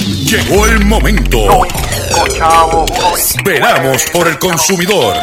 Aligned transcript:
Llegó 0.00 0.66
el 0.66 0.86
momento. 0.86 1.38
Veramos 3.44 4.02
por 4.10 4.28
el 4.28 4.38
consumidor. 4.38 5.14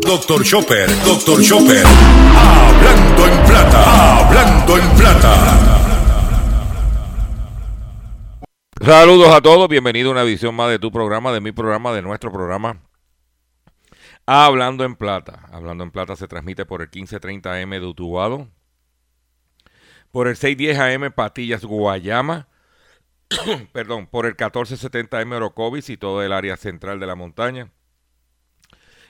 Doctor 0.00 0.42
Chopper, 0.42 0.90
Doctor 1.04 1.40
Chopper. 1.42 1.84
Hablando 1.86 3.26
en 3.28 3.44
plata, 3.44 4.18
hablando 4.18 4.78
en 4.78 4.90
plata. 4.96 6.02
Saludos 8.84 9.28
a 9.32 9.40
todos, 9.40 9.68
bienvenido 9.68 10.08
a 10.08 10.12
una 10.12 10.22
edición 10.22 10.56
más 10.56 10.68
de 10.68 10.80
tu 10.80 10.90
programa, 10.90 11.32
de 11.32 11.40
mi 11.40 11.52
programa, 11.52 11.92
de 11.92 12.02
nuestro 12.02 12.32
programa. 12.32 12.82
Hablando 14.26 14.84
en 14.84 14.96
Plata. 14.96 15.46
Hablando 15.52 15.84
en 15.84 15.92
Plata 15.92 16.16
se 16.16 16.26
transmite 16.26 16.64
por 16.64 16.82
el 16.82 16.88
1530 16.88 17.54
AM 17.54 17.70
de 17.70 17.86
Utuado, 17.86 18.48
por 20.10 20.26
el 20.26 20.36
610 20.36 20.78
AM 20.80 21.12
Patillas 21.12 21.64
Guayama, 21.64 22.48
perdón, 23.72 24.06
por 24.06 24.26
el 24.26 24.32
1470 24.32 25.18
AM 25.18 25.32
Orocovis 25.32 25.90
y 25.90 25.96
todo 25.96 26.22
el 26.22 26.32
área 26.32 26.56
central 26.56 27.00
de 27.00 27.06
la 27.06 27.14
montaña, 27.14 27.70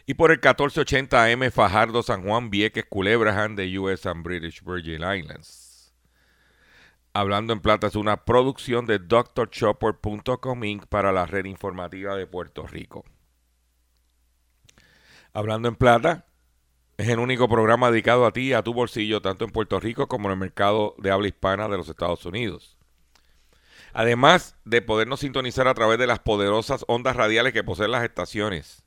y 0.07 0.15
por 0.15 0.31
el 0.31 0.39
1480 0.39 1.25
AM 1.25 1.51
Fajardo, 1.51 2.03
San 2.03 2.25
Juan, 2.25 2.51
Vieques, 2.51 2.87
Culebrahan 2.89 3.57
de 3.57 3.79
US 3.79 4.07
and 4.07 4.25
British 4.25 4.63
Virgin 4.65 5.03
Islands. 5.03 5.93
Hablando 7.15 7.53
en 7.53 7.61
Plata 7.61 7.89
es 7.89 7.95
una 7.95 8.25
producción 8.25 8.87
de 8.87 8.99
drchopper.com 8.99 10.65
Inc. 10.65 10.87
para 10.87 11.13
la 11.13 11.27
red 11.27 11.45
informativa 11.45 12.17
de 12.17 12.27
Puerto 12.27 12.67
Rico. 12.67 13.05
Hablando 15.35 15.69
en 15.69 15.77
Plata 15.77 16.27
es 16.97 17.09
el 17.09 17.19
único 17.19 17.49
programa 17.49 17.91
dedicado 17.91 18.27
a 18.27 18.33
ti 18.33 18.49
y 18.49 18.53
a 18.55 18.63
tu 18.63 18.73
bolsillo, 18.73 19.21
tanto 19.21 19.45
en 19.45 19.51
Puerto 19.51 19.79
Rico 19.79 20.09
como 20.09 20.29
en 20.29 20.33
el 20.33 20.39
mercado 20.39 20.95
de 20.99 21.11
habla 21.11 21.29
hispana 21.29 21.69
de 21.69 21.77
los 21.77 21.89
Estados 21.89 22.25
Unidos. 22.25 22.79
Además 23.93 24.57
de 24.65 24.81
podernos 24.81 25.21
sintonizar 25.21 25.69
a 25.69 25.75
través 25.75 25.99
de 25.99 26.07
las 26.07 26.19
poderosas 26.19 26.85
ondas 26.89 27.17
radiales 27.17 27.53
que 27.53 27.65
poseen 27.65 27.91
las 27.91 28.05
estaciones 28.05 28.85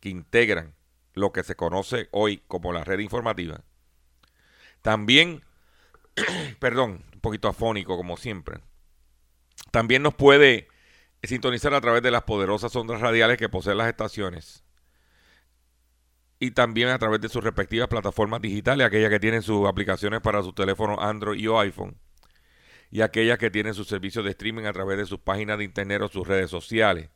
que 0.00 0.08
integran 0.08 0.74
lo 1.14 1.32
que 1.32 1.42
se 1.42 1.56
conoce 1.56 2.08
hoy 2.12 2.42
como 2.46 2.72
la 2.72 2.84
red 2.84 3.00
informativa. 3.00 3.62
También, 4.80 5.44
perdón, 6.58 7.04
poquito 7.20 7.48
afónico 7.48 7.96
como 7.96 8.16
siempre. 8.16 8.60
También 9.70 10.02
nos 10.02 10.14
puede 10.14 10.68
sintonizar 11.22 11.74
a 11.74 11.80
través 11.80 12.02
de 12.02 12.10
las 12.10 12.22
poderosas 12.22 12.74
ondas 12.76 13.00
radiales 13.00 13.38
que 13.38 13.48
poseen 13.48 13.78
las 13.78 13.88
estaciones 13.88 14.64
y 16.38 16.50
también 16.50 16.88
a 16.88 16.98
través 16.98 17.20
de 17.20 17.28
sus 17.28 17.44
respectivas 17.44 17.86
plataformas 17.86 18.42
digitales, 18.42 18.84
aquellas 18.84 19.10
que 19.10 19.20
tienen 19.20 19.42
sus 19.42 19.68
aplicaciones 19.68 20.20
para 20.20 20.42
sus 20.42 20.54
teléfonos 20.54 20.98
Android 21.00 21.38
y 21.38 21.46
iPhone 21.46 21.96
y 22.92 23.00
aquellas 23.00 23.38
que 23.38 23.50
tienen 23.50 23.72
sus 23.72 23.88
servicios 23.88 24.22
de 24.22 24.32
streaming 24.32 24.64
a 24.64 24.72
través 24.72 24.98
de 24.98 25.06
sus 25.06 25.18
páginas 25.18 25.56
de 25.56 25.64
internet 25.64 26.02
o 26.02 26.08
sus 26.08 26.28
redes 26.28 26.50
sociales. 26.50 27.08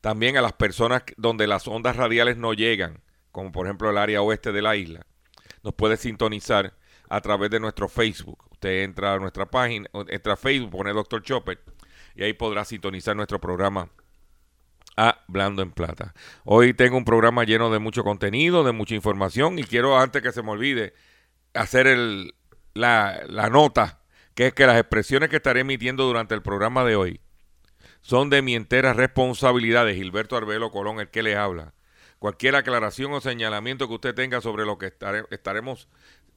También 0.00 0.36
a 0.36 0.42
las 0.42 0.54
personas 0.54 1.04
donde 1.16 1.46
las 1.46 1.68
ondas 1.68 1.94
radiales 1.94 2.36
no 2.36 2.52
llegan, 2.54 3.00
como 3.30 3.52
por 3.52 3.66
ejemplo 3.66 3.88
el 3.88 3.98
área 3.98 4.20
oeste 4.20 4.50
de 4.50 4.62
la 4.62 4.74
isla, 4.74 5.06
nos 5.62 5.74
puede 5.74 5.96
sintonizar 5.96 6.74
a 7.08 7.20
través 7.20 7.50
de 7.50 7.60
nuestro 7.60 7.88
Facebook. 7.88 8.48
Usted 8.50 8.82
entra 8.82 9.14
a 9.14 9.18
nuestra 9.20 9.46
página, 9.46 9.88
entra 10.08 10.32
a 10.32 10.36
Facebook, 10.36 10.72
pone 10.72 10.92
Dr. 10.92 11.22
Chopper 11.22 11.60
y 12.16 12.24
ahí 12.24 12.32
podrá 12.32 12.64
sintonizar 12.64 13.14
nuestro 13.14 13.40
programa 13.40 13.90
Hablando 14.96 15.62
en 15.62 15.70
Plata. 15.70 16.14
Hoy 16.44 16.74
tengo 16.74 16.96
un 16.96 17.04
programa 17.04 17.44
lleno 17.44 17.70
de 17.70 17.78
mucho 17.78 18.02
contenido, 18.02 18.64
de 18.64 18.72
mucha 18.72 18.96
información 18.96 19.56
y 19.60 19.62
quiero 19.62 19.96
antes 19.96 20.20
que 20.20 20.32
se 20.32 20.42
me 20.42 20.50
olvide 20.50 20.94
hacer 21.54 21.86
el, 21.86 22.34
la, 22.74 23.22
la 23.28 23.48
nota, 23.50 23.99
que 24.40 24.46
es 24.46 24.54
que 24.54 24.66
las 24.66 24.78
expresiones 24.78 25.28
que 25.28 25.36
estaré 25.36 25.60
emitiendo 25.60 26.04
durante 26.04 26.34
el 26.34 26.40
programa 26.40 26.82
de 26.82 26.96
hoy 26.96 27.20
son 28.00 28.30
de 28.30 28.40
mi 28.40 28.54
entera 28.54 28.94
responsabilidad 28.94 29.84
de 29.84 29.94
Gilberto 29.94 30.34
Arbelo 30.34 30.70
Colón, 30.70 30.98
el 30.98 31.10
que 31.10 31.22
le 31.22 31.36
habla. 31.36 31.74
Cualquier 32.18 32.56
aclaración 32.56 33.12
o 33.12 33.20
señalamiento 33.20 33.86
que 33.86 33.92
usted 33.92 34.14
tenga 34.14 34.40
sobre 34.40 34.64
lo 34.64 34.78
que 34.78 34.94
estaremos 35.28 35.88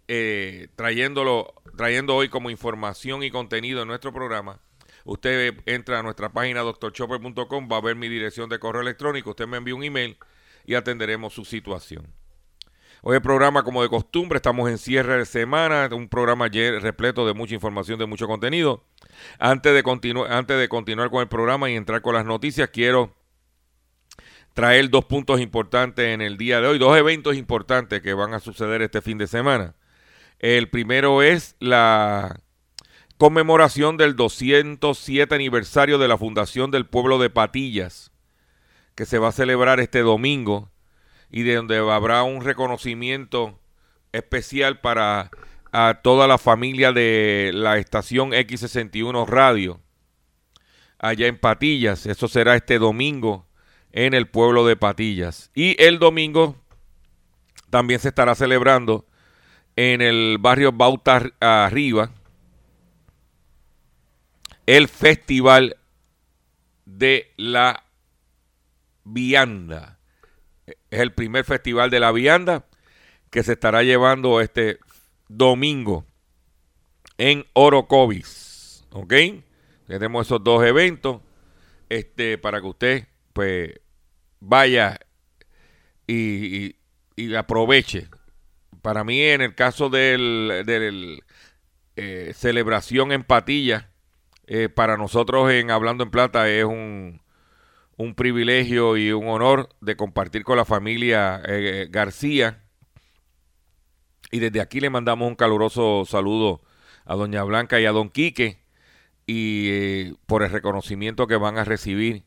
eh, 0.09 0.67
trayéndolo, 0.75 1.53
trayendo 1.77 2.17
hoy 2.17 2.27
como 2.27 2.49
información 2.49 3.23
y 3.23 3.31
contenido 3.31 3.83
en 3.83 3.87
nuestro 3.87 4.11
programa, 4.11 4.59
usted 5.05 5.61
entra 5.65 5.99
a 5.99 6.03
nuestra 6.03 6.27
página 6.27 6.59
doctorchopper.com, 6.59 7.69
va 7.71 7.77
a 7.77 7.81
ver 7.81 7.95
mi 7.95 8.09
dirección 8.09 8.49
de 8.49 8.59
correo 8.59 8.81
electrónico, 8.81 9.29
usted 9.29 9.47
me 9.47 9.55
envía 9.55 9.75
un 9.75 9.83
email 9.85 10.17
y 10.65 10.75
atenderemos 10.75 11.33
su 11.33 11.45
situación. 11.45 12.05
Hoy 13.05 13.17
el 13.17 13.21
programa, 13.21 13.63
como 13.63 13.83
de 13.83 13.89
costumbre, 13.89 14.37
estamos 14.37 14.69
en 14.69 14.77
cierre 14.77 15.17
de 15.17 15.25
semana, 15.25 15.89
un 15.91 16.07
programa 16.07 16.47
repleto 16.47 17.27
de 17.27 17.33
mucha 17.33 17.53
información, 17.53 17.99
de 17.99 18.05
mucho 18.05 18.27
contenido. 18.27 18.85
Antes 19.39 19.73
de, 19.73 20.25
antes 20.29 20.57
de 20.57 20.69
continuar 20.69 21.09
con 21.09 21.19
el 21.19 21.27
programa 21.27 21.69
y 21.69 21.75
entrar 21.75 22.01
con 22.01 22.15
las 22.15 22.23
noticias, 22.23 22.69
quiero 22.69 23.13
traer 24.53 24.89
dos 24.89 25.03
puntos 25.03 25.41
importantes 25.41 26.13
en 26.13 26.21
el 26.21 26.37
día 26.37 26.61
de 26.61 26.67
hoy, 26.67 26.79
dos 26.79 26.97
eventos 26.97 27.35
importantes 27.35 28.01
que 28.01 28.13
van 28.13 28.33
a 28.33 28.39
suceder 28.39 28.81
este 28.81 29.01
fin 29.01 29.17
de 29.17 29.27
semana. 29.27 29.75
El 30.39 30.69
primero 30.69 31.21
es 31.21 31.57
la 31.59 32.39
conmemoración 33.17 33.97
del 33.97 34.15
207 34.15 35.35
aniversario 35.35 35.97
de 35.97 36.07
la 36.07 36.17
Fundación 36.17 36.71
del 36.71 36.85
Pueblo 36.85 37.19
de 37.19 37.29
Patillas, 37.29 38.13
que 38.95 39.05
se 39.05 39.19
va 39.19 39.27
a 39.27 39.33
celebrar 39.33 39.81
este 39.81 39.99
domingo 39.99 40.72
y 41.33 41.41
de 41.43 41.55
donde 41.55 41.77
habrá 41.79 42.23
un 42.23 42.41
reconocimiento 42.41 43.59
especial 44.13 44.79
para 44.79 45.29
a 45.73 46.01
toda 46.03 46.27
la 46.27 46.37
familia 46.37 46.93
de 46.93 47.49
la 47.51 47.79
estación 47.79 48.31
X61 48.31 49.27
Radio 49.27 49.81
allá 50.99 51.25
en 51.25 51.39
Patillas. 51.39 52.05
Eso 52.05 52.27
será 52.27 52.55
este 52.55 52.77
domingo 52.77 53.47
en 53.91 54.13
el 54.13 54.27
pueblo 54.27 54.67
de 54.67 54.75
Patillas. 54.75 55.49
Y 55.55 55.75
el 55.83 55.97
domingo 55.97 56.55
también 57.71 57.99
se 57.99 58.09
estará 58.09 58.35
celebrando 58.35 59.07
en 59.75 60.01
el 60.01 60.37
barrio 60.39 60.71
Bauta 60.71 61.23
Arriba 61.39 62.11
el 64.67 64.87
Festival 64.87 65.77
de 66.85 67.33
la 67.35 67.83
Vianda. 69.03 69.99
Es 70.65 70.99
el 70.99 71.13
primer 71.13 71.45
festival 71.45 71.89
de 71.89 71.99
la 71.99 72.11
vianda 72.11 72.65
que 73.29 73.43
se 73.43 73.53
estará 73.53 73.83
llevando 73.83 74.41
este 74.41 74.79
domingo 75.27 76.05
en 77.17 77.45
Orocovis. 77.53 78.85
¿Ok? 78.91 79.13
Tenemos 79.87 80.27
esos 80.27 80.43
dos 80.43 80.63
eventos 80.63 81.21
este, 81.89 82.37
para 82.37 82.61
que 82.61 82.67
usted 82.67 83.07
pues 83.33 83.71
vaya 84.39 84.99
y, 86.07 86.75
y 87.15 87.35
aproveche 87.35 88.07
para 88.83 89.05
mí 89.05 89.21
en 89.21 89.41
el 89.41 89.55
caso 89.55 89.89
del, 89.89 90.63
del 90.65 91.23
eh, 91.95 92.33
celebración 92.35 93.13
en 93.13 93.23
Patilla, 93.23 93.89
eh, 94.45 94.67
para 94.67 94.97
nosotros 94.97 95.49
en 95.51 95.71
Hablando 95.71 96.03
en 96.03 96.11
Plata 96.11 96.49
es 96.49 96.65
un, 96.65 97.21
un, 97.97 98.15
privilegio 98.15 98.97
y 98.97 99.11
un 99.11 99.27
honor 99.27 99.69
de 99.81 99.95
compartir 99.95 100.43
con 100.43 100.57
la 100.57 100.65
familia 100.65 101.41
eh, 101.45 101.87
García. 101.89 102.63
Y 104.31 104.39
desde 104.39 104.61
aquí 104.61 104.79
le 104.79 104.89
mandamos 104.89 105.27
un 105.27 105.35
caluroso 105.35 106.05
saludo 106.05 106.61
a 107.05 107.15
Doña 107.15 107.43
Blanca 107.43 107.79
y 107.79 107.85
a 107.85 107.91
Don 107.91 108.09
Quique 108.09 108.59
y 109.25 110.13
por 110.25 110.43
el 110.43 110.51
reconocimiento 110.51 111.27
que 111.27 111.35
van 111.35 111.57
a 111.57 111.63
recibir 111.63 112.25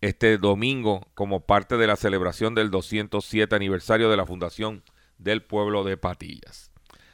este 0.00 0.36
domingo 0.36 1.06
como 1.14 1.46
parte 1.46 1.76
de 1.76 1.86
la 1.86 1.96
celebración 1.96 2.54
del 2.54 2.70
207 2.70 3.54
aniversario 3.54 4.10
de 4.10 4.16
la 4.16 4.26
Fundación 4.26 4.82
del 5.18 5.42
pueblo 5.42 5.84
de 5.84 5.96
Patillas. 5.96 6.70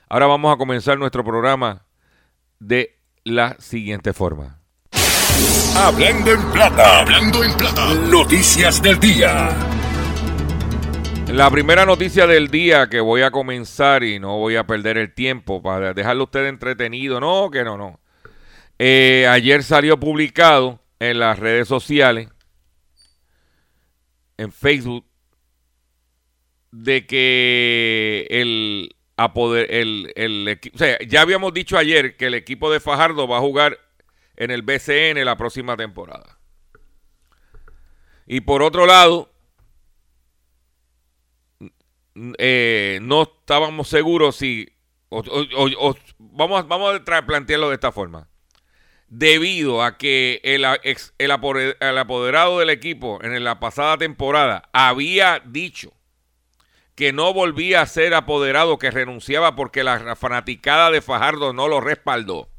Ahora 0.08 0.26
vamos 0.26 0.52
a 0.52 0.58
comenzar 0.58 0.98
nuestro 0.98 1.22
programa 1.22 1.86
de 2.58 2.98
la 3.22 3.56
siguiente 3.60 4.12
forma. 4.12 4.59
Hablando 5.76 6.32
en 6.32 6.52
plata, 6.52 7.00
hablando 7.00 7.44
en 7.44 7.56
plata, 7.56 7.94
noticias 7.94 8.82
del 8.82 8.98
día. 9.00 9.48
La 11.28 11.50
primera 11.50 11.86
noticia 11.86 12.26
del 12.26 12.48
día 12.48 12.88
que 12.88 13.00
voy 13.00 13.22
a 13.22 13.30
comenzar 13.30 14.02
y 14.02 14.18
no 14.18 14.36
voy 14.38 14.56
a 14.56 14.66
perder 14.66 14.98
el 14.98 15.14
tiempo 15.14 15.62
para 15.62 15.94
dejarlo 15.94 16.24
usted 16.24 16.46
entretenido, 16.46 17.20
no, 17.20 17.50
que 17.50 17.62
no, 17.62 17.78
no. 17.78 18.00
Eh, 18.78 19.26
ayer 19.28 19.62
salió 19.62 19.98
publicado 20.00 20.80
en 20.98 21.20
las 21.20 21.38
redes 21.38 21.68
sociales, 21.68 22.28
en 24.38 24.52
Facebook, 24.52 25.06
de 26.72 27.06
que 27.06 28.26
el, 28.30 28.96
a 29.16 29.32
poder, 29.32 29.72
el, 29.72 30.12
el 30.16 30.58
o 30.74 30.78
sea, 30.78 30.98
ya 31.06 31.20
habíamos 31.20 31.54
dicho 31.54 31.78
ayer 31.78 32.16
que 32.16 32.26
el 32.26 32.34
equipo 32.34 32.72
de 32.72 32.80
Fajardo 32.80 33.28
va 33.28 33.38
a 33.38 33.40
jugar 33.40 33.78
en 34.40 34.50
el 34.50 34.62
BCN 34.62 35.22
la 35.22 35.36
próxima 35.36 35.76
temporada. 35.76 36.38
Y 38.26 38.40
por 38.40 38.62
otro 38.62 38.86
lado, 38.86 39.30
eh, 42.38 43.00
no 43.02 43.22
estábamos 43.22 43.88
seguros 43.88 44.36
si, 44.36 44.66
vamos, 46.18 46.66
vamos 46.66 47.00
a 47.06 47.26
plantearlo 47.26 47.68
de 47.68 47.74
esta 47.74 47.92
forma. 47.92 48.28
debido 49.08 49.82
a 49.82 49.98
que 49.98 50.40
el, 50.42 50.64
el, 51.18 51.30
apoderado 51.98 52.60
del 52.60 52.70
equipo 52.70 53.18
en 53.22 53.44
la 53.44 53.60
pasada 53.60 53.98
temporada 53.98 54.70
había 54.72 55.42
dicho 55.44 55.92
que 56.94 57.12
no 57.12 57.34
volvía 57.34 57.82
a 57.82 57.86
ser 57.86 58.14
apoderado, 58.14 58.78
que 58.78 58.90
renunciaba 58.90 59.54
porque 59.54 59.84
la 59.84 60.16
fanaticada 60.16 60.90
de 60.90 61.02
Fajardo 61.02 61.52
no 61.52 61.68
lo 61.68 61.80
respaldó. 61.80 62.49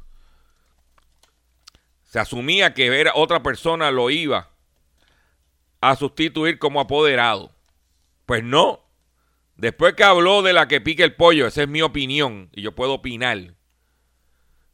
Se 2.12 2.18
asumía 2.18 2.74
que 2.74 3.00
era 3.00 3.12
otra 3.14 3.42
persona 3.42 3.90
lo 3.90 4.10
iba 4.10 4.50
a 5.80 5.96
sustituir 5.96 6.58
como 6.58 6.78
apoderado. 6.78 7.56
Pues 8.26 8.44
no. 8.44 8.80
Después 9.56 9.94
que 9.94 10.04
habló 10.04 10.42
de 10.42 10.52
la 10.52 10.68
que 10.68 10.82
pique 10.82 11.04
el 11.04 11.16
pollo, 11.16 11.46
esa 11.46 11.62
es 11.62 11.68
mi 11.68 11.80
opinión, 11.80 12.50
y 12.52 12.60
yo 12.60 12.74
puedo 12.74 12.92
opinar, 12.92 13.54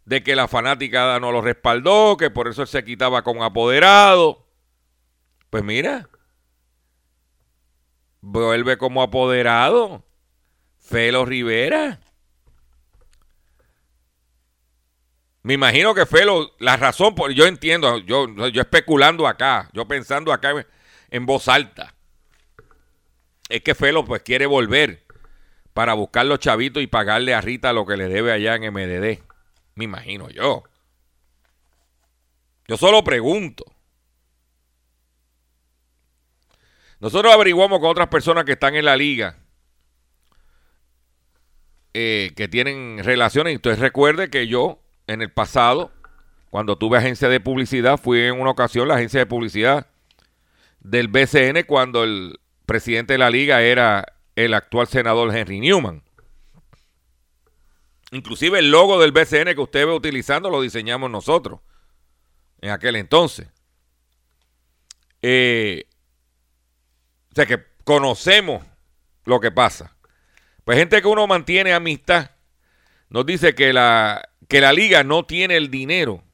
de 0.04 0.22
que 0.24 0.34
la 0.34 0.48
fanática 0.48 1.20
no 1.20 1.30
lo 1.30 1.40
respaldó, 1.40 2.16
que 2.16 2.28
por 2.28 2.48
eso 2.48 2.62
él 2.62 2.68
se 2.68 2.84
quitaba 2.84 3.22
con 3.22 3.40
apoderado. 3.40 4.48
Pues 5.48 5.62
mira, 5.62 6.08
vuelve 8.20 8.78
como 8.78 9.00
apoderado. 9.00 10.04
Felo 10.80 11.24
Rivera. 11.24 12.00
Me 15.48 15.54
imagino 15.54 15.94
que 15.94 16.04
Felo, 16.04 16.54
la 16.58 16.76
razón, 16.76 17.14
por, 17.14 17.32
yo 17.32 17.46
entiendo, 17.46 17.96
yo, 18.00 18.28
yo 18.48 18.60
especulando 18.60 19.26
acá, 19.26 19.70
yo 19.72 19.88
pensando 19.88 20.30
acá 20.30 20.66
en 21.08 21.24
voz 21.24 21.48
alta, 21.48 21.94
es 23.48 23.62
que 23.62 23.74
Felo 23.74 24.04
pues 24.04 24.20
quiere 24.22 24.44
volver 24.44 25.06
para 25.72 25.94
buscar 25.94 26.26
los 26.26 26.38
chavitos 26.38 26.82
y 26.82 26.86
pagarle 26.86 27.32
a 27.32 27.40
Rita 27.40 27.72
lo 27.72 27.86
que 27.86 27.96
le 27.96 28.08
debe 28.08 28.30
allá 28.30 28.56
en 28.56 28.70
MDD. 28.70 29.22
Me 29.74 29.84
imagino 29.84 30.28
yo. 30.28 30.64
Yo 32.66 32.76
solo 32.76 33.02
pregunto. 33.02 33.64
Nosotros 37.00 37.32
averiguamos 37.32 37.80
con 37.80 37.88
otras 37.88 38.08
personas 38.08 38.44
que 38.44 38.52
están 38.52 38.74
en 38.74 38.84
la 38.84 38.98
liga, 38.98 39.38
eh, 41.94 42.32
que 42.36 42.48
tienen 42.48 43.02
relaciones. 43.02 43.54
Entonces 43.54 43.80
recuerde 43.80 44.28
que 44.28 44.46
yo, 44.46 44.82
en 45.08 45.22
el 45.22 45.32
pasado, 45.32 45.90
cuando 46.50 46.78
tuve 46.78 46.98
agencia 46.98 47.28
de 47.28 47.40
publicidad, 47.40 47.98
fui 47.98 48.20
en 48.20 48.40
una 48.40 48.50
ocasión 48.50 48.86
la 48.86 48.94
agencia 48.94 49.18
de 49.18 49.26
publicidad 49.26 49.88
del 50.80 51.08
BCN 51.08 51.64
cuando 51.66 52.04
el 52.04 52.38
presidente 52.66 53.14
de 53.14 53.18
la 53.18 53.30
liga 53.30 53.62
era 53.62 54.04
el 54.36 54.54
actual 54.54 54.86
senador 54.86 55.34
Henry 55.34 55.60
Newman. 55.60 56.02
Inclusive 58.12 58.58
el 58.58 58.70
logo 58.70 59.00
del 59.00 59.12
BCN 59.12 59.54
que 59.54 59.60
usted 59.60 59.86
ve 59.86 59.92
utilizando 59.92 60.50
lo 60.50 60.62
diseñamos 60.62 61.10
nosotros 61.10 61.60
en 62.60 62.70
aquel 62.70 62.96
entonces. 62.96 63.48
Eh, 65.20 65.84
o 67.32 67.34
sea 67.34 67.46
que 67.46 67.64
conocemos 67.84 68.64
lo 69.24 69.40
que 69.40 69.50
pasa. 69.50 69.96
Pues 70.64 70.78
gente 70.78 71.00
que 71.00 71.08
uno 71.08 71.26
mantiene 71.26 71.72
amistad 71.72 72.30
nos 73.10 73.24
dice 73.24 73.54
que 73.54 73.72
la, 73.72 74.28
que 74.48 74.60
la 74.60 74.72
liga 74.72 75.04
no 75.04 75.24
tiene 75.24 75.56
el 75.56 75.70
dinero. 75.70 76.24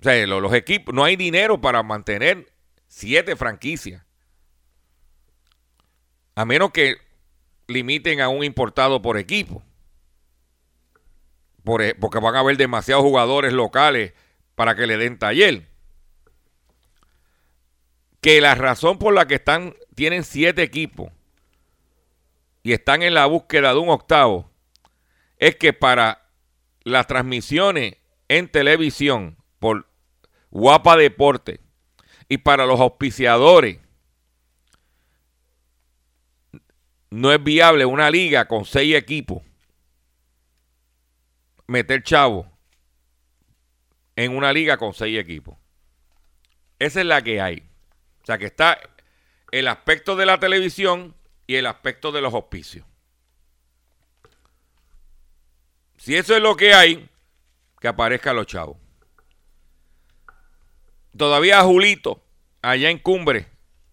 O 0.00 0.02
sea, 0.02 0.26
los, 0.26 0.52
equipos, 0.52 0.94
no 0.94 1.04
hay 1.04 1.16
dinero 1.16 1.60
para 1.60 1.82
mantener 1.82 2.52
siete 2.88 3.36
franquicias. 3.36 4.04
A 6.34 6.44
menos 6.44 6.72
que 6.72 6.96
limiten 7.68 8.20
a 8.20 8.28
un 8.28 8.44
importado 8.44 9.00
por 9.00 9.16
equipo. 9.16 9.62
E, 11.80 11.94
porque 11.94 12.18
van 12.18 12.34
a 12.34 12.40
haber 12.40 12.56
demasiados 12.56 13.02
jugadores 13.02 13.52
locales 13.52 14.12
para 14.54 14.74
que 14.74 14.86
le 14.86 14.98
den 14.98 15.18
taller. 15.18 15.68
Que 18.20 18.40
la 18.40 18.54
razón 18.54 18.98
por 18.98 19.14
la 19.14 19.26
que 19.26 19.36
están, 19.36 19.74
tienen 19.94 20.24
siete 20.24 20.62
equipos 20.62 21.10
y 22.62 22.72
están 22.72 23.02
en 23.02 23.14
la 23.14 23.26
búsqueda 23.26 23.72
de 23.72 23.78
un 23.78 23.90
octavo 23.90 24.50
es 25.38 25.56
que 25.56 25.72
para 25.72 26.23
las 26.84 27.06
transmisiones 27.06 27.96
en 28.28 28.48
televisión 28.48 29.36
por 29.58 29.88
Guapa 30.50 30.96
Deporte 30.96 31.60
y 32.28 32.38
para 32.38 32.66
los 32.66 32.78
auspiciadores 32.80 33.80
no 37.10 37.32
es 37.32 37.42
viable 37.42 37.84
una 37.84 38.10
liga 38.10 38.46
con 38.46 38.64
seis 38.64 38.94
equipos 38.94 39.42
meter 41.66 42.02
chavo 42.02 42.50
en 44.16 44.36
una 44.36 44.52
liga 44.52 44.76
con 44.76 44.94
seis 44.94 45.18
equipos. 45.18 45.56
Esa 46.78 47.00
es 47.00 47.06
la 47.06 47.22
que 47.22 47.40
hay. 47.40 47.68
O 48.22 48.26
sea 48.26 48.38
que 48.38 48.46
está 48.46 48.78
el 49.50 49.68
aspecto 49.68 50.16
de 50.16 50.26
la 50.26 50.38
televisión 50.38 51.14
y 51.46 51.56
el 51.56 51.66
aspecto 51.66 52.12
de 52.12 52.20
los 52.20 52.32
hospicios. 52.34 52.86
Si 56.04 56.14
eso 56.14 56.36
es 56.36 56.42
lo 56.42 56.54
que 56.54 56.74
hay, 56.74 57.08
que 57.80 57.88
aparezcan 57.88 58.36
los 58.36 58.46
chavos. 58.46 58.76
Todavía 61.16 61.62
Julito, 61.62 62.22
allá 62.60 62.90
en 62.90 62.98
Cumbre, 62.98 63.46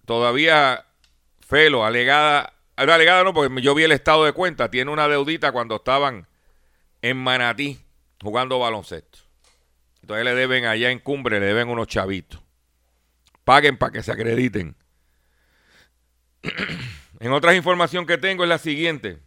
todavía 0.04 0.88
Felo, 1.40 1.86
alegada, 1.86 2.54
alegada 2.76 3.24
no, 3.24 3.34
porque 3.34 3.62
yo 3.62 3.74
vi 3.74 3.84
el 3.84 3.94
estado 3.94 4.26
de 4.26 4.34
cuenta, 4.34 4.70
tiene 4.70 4.92
una 4.92 5.08
deudita 5.08 5.54
cuando 5.54 5.78
estaban 5.78 6.28
en 7.02 7.16
Manatí 7.16 7.80
jugando 8.22 8.60
baloncesto. 8.60 9.20
Entonces 10.02 10.26
le 10.26 10.36
deben 10.36 10.66
allá 10.66 10.92
en 10.92 11.00
Cumbre, 11.00 11.40
le 11.40 11.46
deben 11.46 11.70
unos 11.70 11.88
chavitos. 11.88 12.42
Paguen 13.46 13.78
para 13.78 13.94
que 13.94 14.04
se 14.04 14.12
acrediten. 14.12 14.76
en 17.22 17.32
otras 17.32 17.56
información 17.56 18.06
que 18.06 18.18
tengo 18.18 18.44
es 18.44 18.50
la 18.50 18.58
siguiente. 18.58 19.22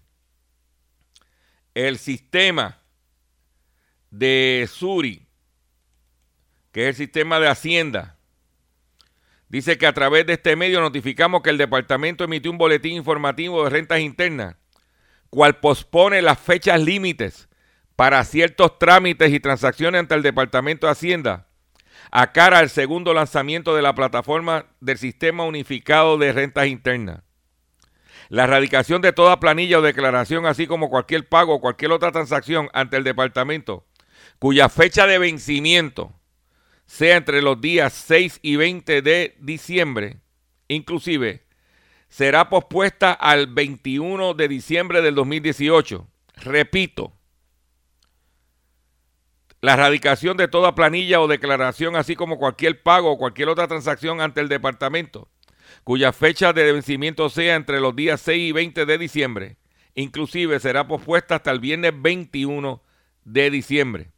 El 1.74 1.98
sistema 1.98 2.80
de 4.10 4.68
Suri, 4.70 5.26
que 6.72 6.82
es 6.82 6.88
el 6.88 6.94
sistema 6.94 7.40
de 7.40 7.48
Hacienda, 7.48 8.16
dice 9.48 9.76
que 9.76 9.86
a 9.86 9.92
través 9.92 10.26
de 10.26 10.34
este 10.34 10.56
medio 10.56 10.80
notificamos 10.80 11.42
que 11.42 11.50
el 11.50 11.58
departamento 11.58 12.24
emitió 12.24 12.50
un 12.50 12.58
boletín 12.58 12.94
informativo 12.94 13.64
de 13.64 13.70
rentas 13.70 14.00
internas, 14.00 14.56
cual 15.30 15.58
pospone 15.58 16.22
las 16.22 16.38
fechas 16.38 16.80
límites 16.80 17.48
para 17.96 18.24
ciertos 18.24 18.78
trámites 18.78 19.32
y 19.32 19.40
transacciones 19.40 20.00
ante 20.00 20.14
el 20.14 20.22
Departamento 20.22 20.86
de 20.86 20.92
Hacienda 20.92 21.48
a 22.10 22.32
cara 22.32 22.58
al 22.58 22.70
segundo 22.70 23.14
lanzamiento 23.14 23.74
de 23.74 23.82
la 23.82 23.94
plataforma 23.94 24.66
del 24.81 24.98
Sistema 24.98 25.44
Unificado 25.44 26.19
de 26.19 26.32
Rentas 26.32 26.66
Internas. 26.66 27.22
La 28.34 28.44
erradicación 28.44 29.00
de 29.00 29.12
toda 29.12 29.38
planilla 29.38 29.79
o 29.79 29.81
declaración, 29.81 30.44
así 30.44 30.67
como 30.67 30.91
cualquier 30.91 31.29
pago 31.29 31.55
o 31.55 31.60
cualquier 31.60 31.93
otra 31.93 32.10
transacción 32.10 32.69
ante 32.72 32.96
el 32.96 33.05
departamento, 33.05 33.86
cuya 34.41 34.69
fecha 34.69 35.06
de 35.06 35.19
vencimiento 35.19 36.12
sea 36.84 37.17
entre 37.17 37.43
los 37.43 37.60
días 37.60 37.93
6 37.93 38.41
y 38.43 38.56
20 38.56 39.03
de 39.03 39.36
diciembre, 39.38 40.17
inclusive, 40.67 41.44
será 42.08 42.48
pospuesta 42.48 43.12
al 43.12 43.46
21 43.46 44.34
de 44.34 44.48
diciembre 44.48 45.00
del 45.00 45.14
2018. 45.14 46.05
Repito, 46.34 47.12
la 49.60 49.74
erradicación 49.74 50.36
de 50.36 50.48
toda 50.48 50.74
planilla 50.74 51.20
o 51.20 51.29
declaración, 51.29 51.94
así 51.94 52.17
como 52.17 52.41
cualquier 52.41 52.82
pago 52.82 53.12
o 53.12 53.17
cualquier 53.17 53.48
otra 53.48 53.69
transacción 53.69 54.20
ante 54.20 54.41
el 54.41 54.48
departamento, 54.48 55.29
cuya 55.82 56.12
fecha 56.12 56.52
de 56.52 56.72
vencimiento 56.72 57.28
sea 57.28 57.56
entre 57.56 57.81
los 57.81 57.96
días 57.96 58.20
6 58.20 58.50
y 58.50 58.52
20 58.52 58.86
de 58.86 58.98
diciembre, 58.98 59.56
inclusive 59.94 60.60
será 60.60 60.86
pospuesta 60.86 61.36
hasta 61.36 61.50
el 61.50 61.60
viernes 61.60 61.93
21 61.96 62.82
de 63.24 63.50
diciembre. 63.50 64.10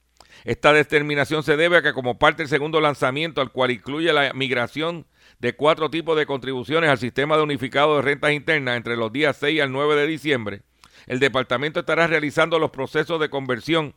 Esta 0.45 0.73
determinación 0.73 1.43
se 1.43 1.57
debe 1.57 1.79
a 1.79 1.83
que 1.83 1.93
como 1.93 2.19
parte 2.19 2.43
del 2.43 2.49
segundo 2.49 2.81
lanzamiento, 2.81 3.41
al 3.41 3.51
cual 3.51 3.71
incluye 3.71 4.13
la 4.13 4.33
migración 4.33 5.07
de 5.39 5.55
cuatro 5.55 5.91
tipos 5.91 6.17
de 6.17 6.27
contribuciones 6.27 6.91
al 6.91 6.99
sistema 6.99 7.37
de 7.37 7.43
unificado 7.43 7.97
de 7.97 8.03
rentas 8.03 8.33
internas 8.33 8.77
entre 8.77 8.97
los 8.97 9.13
días 9.13 9.37
6 9.39 9.61
al 9.61 9.73
9 9.73 9.97
de 9.97 10.07
diciembre, 10.07 10.63
el 11.07 11.21
departamento 11.21 11.81
estará 11.81 12.07
realizando 12.07 12.59
los 12.59 12.71
procesos 12.71 13.21
de 13.21 13.31
conversión 13.31 13.95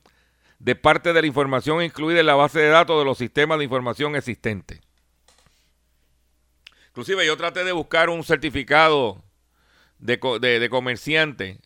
de 0.59 0.75
parte 0.75 1.13
de 1.13 1.21
la 1.21 1.27
información 1.27 1.81
incluida 1.81 2.19
en 2.19 2.25
la 2.25 2.35
base 2.35 2.59
de 2.59 2.69
datos 2.69 2.99
de 2.99 3.05
los 3.05 3.17
sistemas 3.17 3.57
de 3.57 3.63
información 3.63 4.15
existentes. 4.15 4.81
Inclusive 6.89 7.25
yo 7.25 7.37
traté 7.37 7.63
de 7.63 7.71
buscar 7.71 8.09
un 8.09 8.23
certificado 8.23 9.23
de, 9.99 10.67
comerciante 10.69 11.59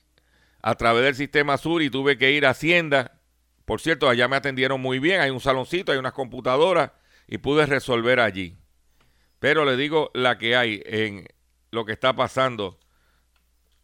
a 0.61 0.75
través 0.75 1.03
del 1.03 1.15
sistema 1.15 1.57
Sur 1.57 1.81
y 1.81 1.89
tuve 1.89 2.17
que 2.17 2.31
ir 2.31 2.45
a 2.45 2.51
Hacienda. 2.51 3.19
Por 3.65 3.79
cierto, 3.79 4.09
allá 4.09 4.27
me 4.27 4.35
atendieron 4.35 4.81
muy 4.81 4.99
bien, 4.99 5.21
hay 5.21 5.29
un 5.29 5.39
saloncito, 5.39 5.91
hay 5.91 5.97
unas 5.97 6.13
computadoras 6.13 6.91
y 7.27 7.37
pude 7.37 7.65
resolver 7.65 8.19
allí. 8.19 8.57
Pero 9.39 9.65
le 9.65 9.77
digo 9.77 10.11
la 10.13 10.37
que 10.37 10.55
hay 10.55 10.81
en 10.85 11.27
lo 11.71 11.85
que 11.85 11.93
está 11.93 12.15
pasando 12.15 12.79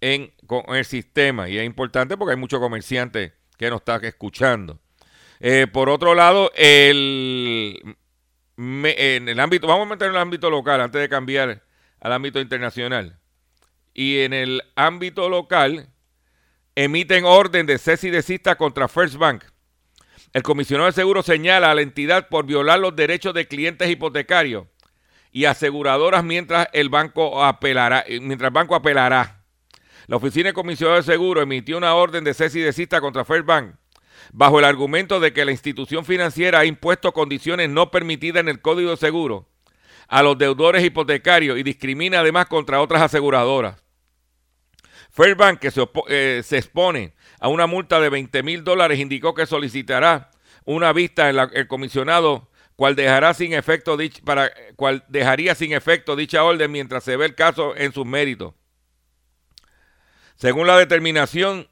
en, 0.02 0.34
con 0.46 0.64
el 0.76 0.86
sistema 0.86 1.50
y 1.50 1.58
es 1.58 1.66
importante 1.66 2.18
porque 2.18 2.34
hay 2.34 2.40
muchos 2.40 2.60
comerciantes 2.60 3.34
que 3.58 3.70
nos 3.70 3.80
están 3.80 4.04
escuchando. 4.06 4.80
Eh, 5.40 5.68
por 5.72 5.90
otro 5.90 6.16
lado, 6.16 6.52
el, 6.56 7.98
en 8.60 9.30
el 9.30 9.40
ámbito, 9.40 9.68
vamos 9.68 9.88
a 9.88 9.90
meter 9.92 10.10
en 10.10 10.16
el 10.16 10.22
ámbito 10.22 10.50
local 10.50 10.82
antes 10.82 11.00
de 11.00 11.08
cambiar 11.08 11.64
al 12.02 12.12
ámbito 12.12 12.42
internacional. 12.42 13.18
Y 13.94 14.20
en 14.20 14.34
el 14.34 14.62
ámbito 14.76 15.30
local, 15.30 15.90
emiten 16.76 17.24
orden 17.24 17.66
de 17.66 17.78
cese 17.78 18.10
y 18.10 18.12
desista 18.12 18.56
contra 18.56 18.90
First 18.90 19.16
Bank. 19.16 19.46
El 20.34 20.44
comisionado 20.44 20.88
de 20.88 20.94
seguros 20.94 21.26
señala 21.26 21.72
a 21.72 21.76
la 21.76 21.82
entidad 21.82 22.28
por 22.28 22.46
violar 22.46 22.80
los 22.80 22.96
derechos 22.96 23.34
de 23.34 23.48
clientes 23.48 23.90
hipotecarios 23.90 24.68
y 25.32 25.46
aseguradoras 25.46 26.24
mientras 26.24 26.68
el 26.74 26.90
banco 26.90 27.44
apelará, 27.44 28.06
mientras 28.10 28.50
el 28.50 28.54
banco 28.54 28.76
apelará. 28.76 29.44
La 30.08 30.18
oficina 30.18 30.50
de 30.50 30.54
comisionado 30.54 30.98
de 30.98 31.04
seguros 31.04 31.44
emitió 31.44 31.78
una 31.78 31.96
orden 31.96 32.24
de 32.24 32.34
cese 32.34 32.60
y 32.60 32.64
desista 32.64 33.00
contra 33.00 33.24
First 33.24 33.46
Bank 33.46 33.76
bajo 34.32 34.60
el 34.60 34.66
argumento 34.66 35.20
de 35.20 35.34
que 35.34 35.46
la 35.46 35.52
institución 35.52 36.06
financiera 36.06 36.60
ha 36.60 36.66
impuesto 36.66 37.14
condiciones 37.14 37.70
no 37.70 37.92
permitidas 37.92 38.42
en 38.42 38.50
el 38.50 38.62
Código 38.62 38.92
de 38.92 38.98
Seguro 38.98 39.48
a 40.08 40.24
los 40.24 40.38
deudores 40.38 40.84
hipotecarios 40.84 41.58
y 41.58 41.64
discrimina 41.64 42.20
además 42.20 42.48
contra 42.48 42.82
otras 42.82 43.02
aseguradoras. 43.02 43.82
Fairbank, 45.12 45.60
que 45.60 45.72
se, 45.72 45.88
eh, 46.08 46.42
se, 46.44 46.58
expone 46.58 47.14
a 47.40 47.48
una 47.48 47.68
multa 47.68 48.00
de 48.00 48.10
20 48.10 48.44
mil 48.44 48.64
dólares, 48.64 49.00
indicó 49.00 49.34
que 49.34 49.46
solicitará 49.46 50.32
una 50.66 50.94
vista 50.94 51.30
en 51.30 51.38
el 51.54 51.68
comisionado, 51.68 52.50
cual 52.76 52.96
dejará 52.96 53.34
sin 53.34 53.54
efecto 53.54 53.98
para, 54.24 54.52
cual 54.76 55.04
dejaría 55.10 55.54
sin 55.54 55.74
efecto 55.74 56.16
dicha 56.16 56.44
orden 56.44 56.72
mientras 56.72 57.04
se 57.04 57.18
ve 57.18 57.26
el 57.26 57.36
caso 57.36 57.76
en 57.76 57.92
sus 57.92 58.06
méritos. 58.06 58.54
Según 60.36 60.68
la 60.68 60.78
determinación 60.78 61.68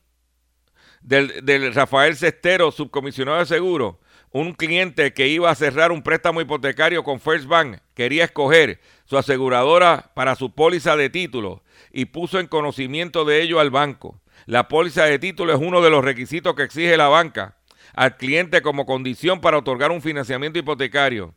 del, 1.08 1.74
Rafael 1.74 2.18
Cestero, 2.18 2.72
subcomisionado 2.72 3.40
de 3.40 3.46
seguro, 3.46 4.00
un 4.32 4.54
cliente 4.54 5.14
que 5.14 5.30
iba 5.30 5.50
a 5.50 5.56
cerrar 5.56 5.94
un 5.94 6.04
préstamo 6.04 6.42
hipotecario 6.42 7.04
con 7.04 7.22
First 7.22 7.48
Bank 7.48 7.78
quería 7.94 8.26
escoger 8.26 8.82
su 9.06 9.18
aseguradora 9.18 10.12
para 10.16 10.36
su 10.36 10.54
póliza 10.54 10.98
de 10.98 11.10
título 11.10 11.64
y 11.94 12.06
puso 12.06 12.40
en 12.40 12.48
conocimiento 12.48 13.24
de 13.24 13.42
ello 13.42 13.62
al 13.62 13.72
banco. 13.72 14.22
La 14.46 14.68
póliza 14.68 15.06
de 15.06 15.18
título 15.18 15.54
es 15.54 15.60
uno 15.60 15.82
de 15.82 15.90
los 15.90 16.04
requisitos 16.04 16.56
que 16.56 16.64
exige 16.64 16.98
la 16.98 17.08
banca 17.08 17.58
al 17.94 18.18
cliente 18.18 18.62
como 18.62 18.86
condición 18.86 19.40
para 19.40 19.58
otorgar 19.58 19.92
un 19.92 20.02
financiamiento 20.02 20.60
hipotecario. 20.60 21.34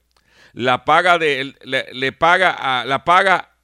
La 0.53 0.85
paga 0.85 1.17
de, 1.17 1.55
le, 1.62 2.12
paga 2.12 2.50
a, 2.50 2.85
la 2.85 3.05
paga 3.05 3.57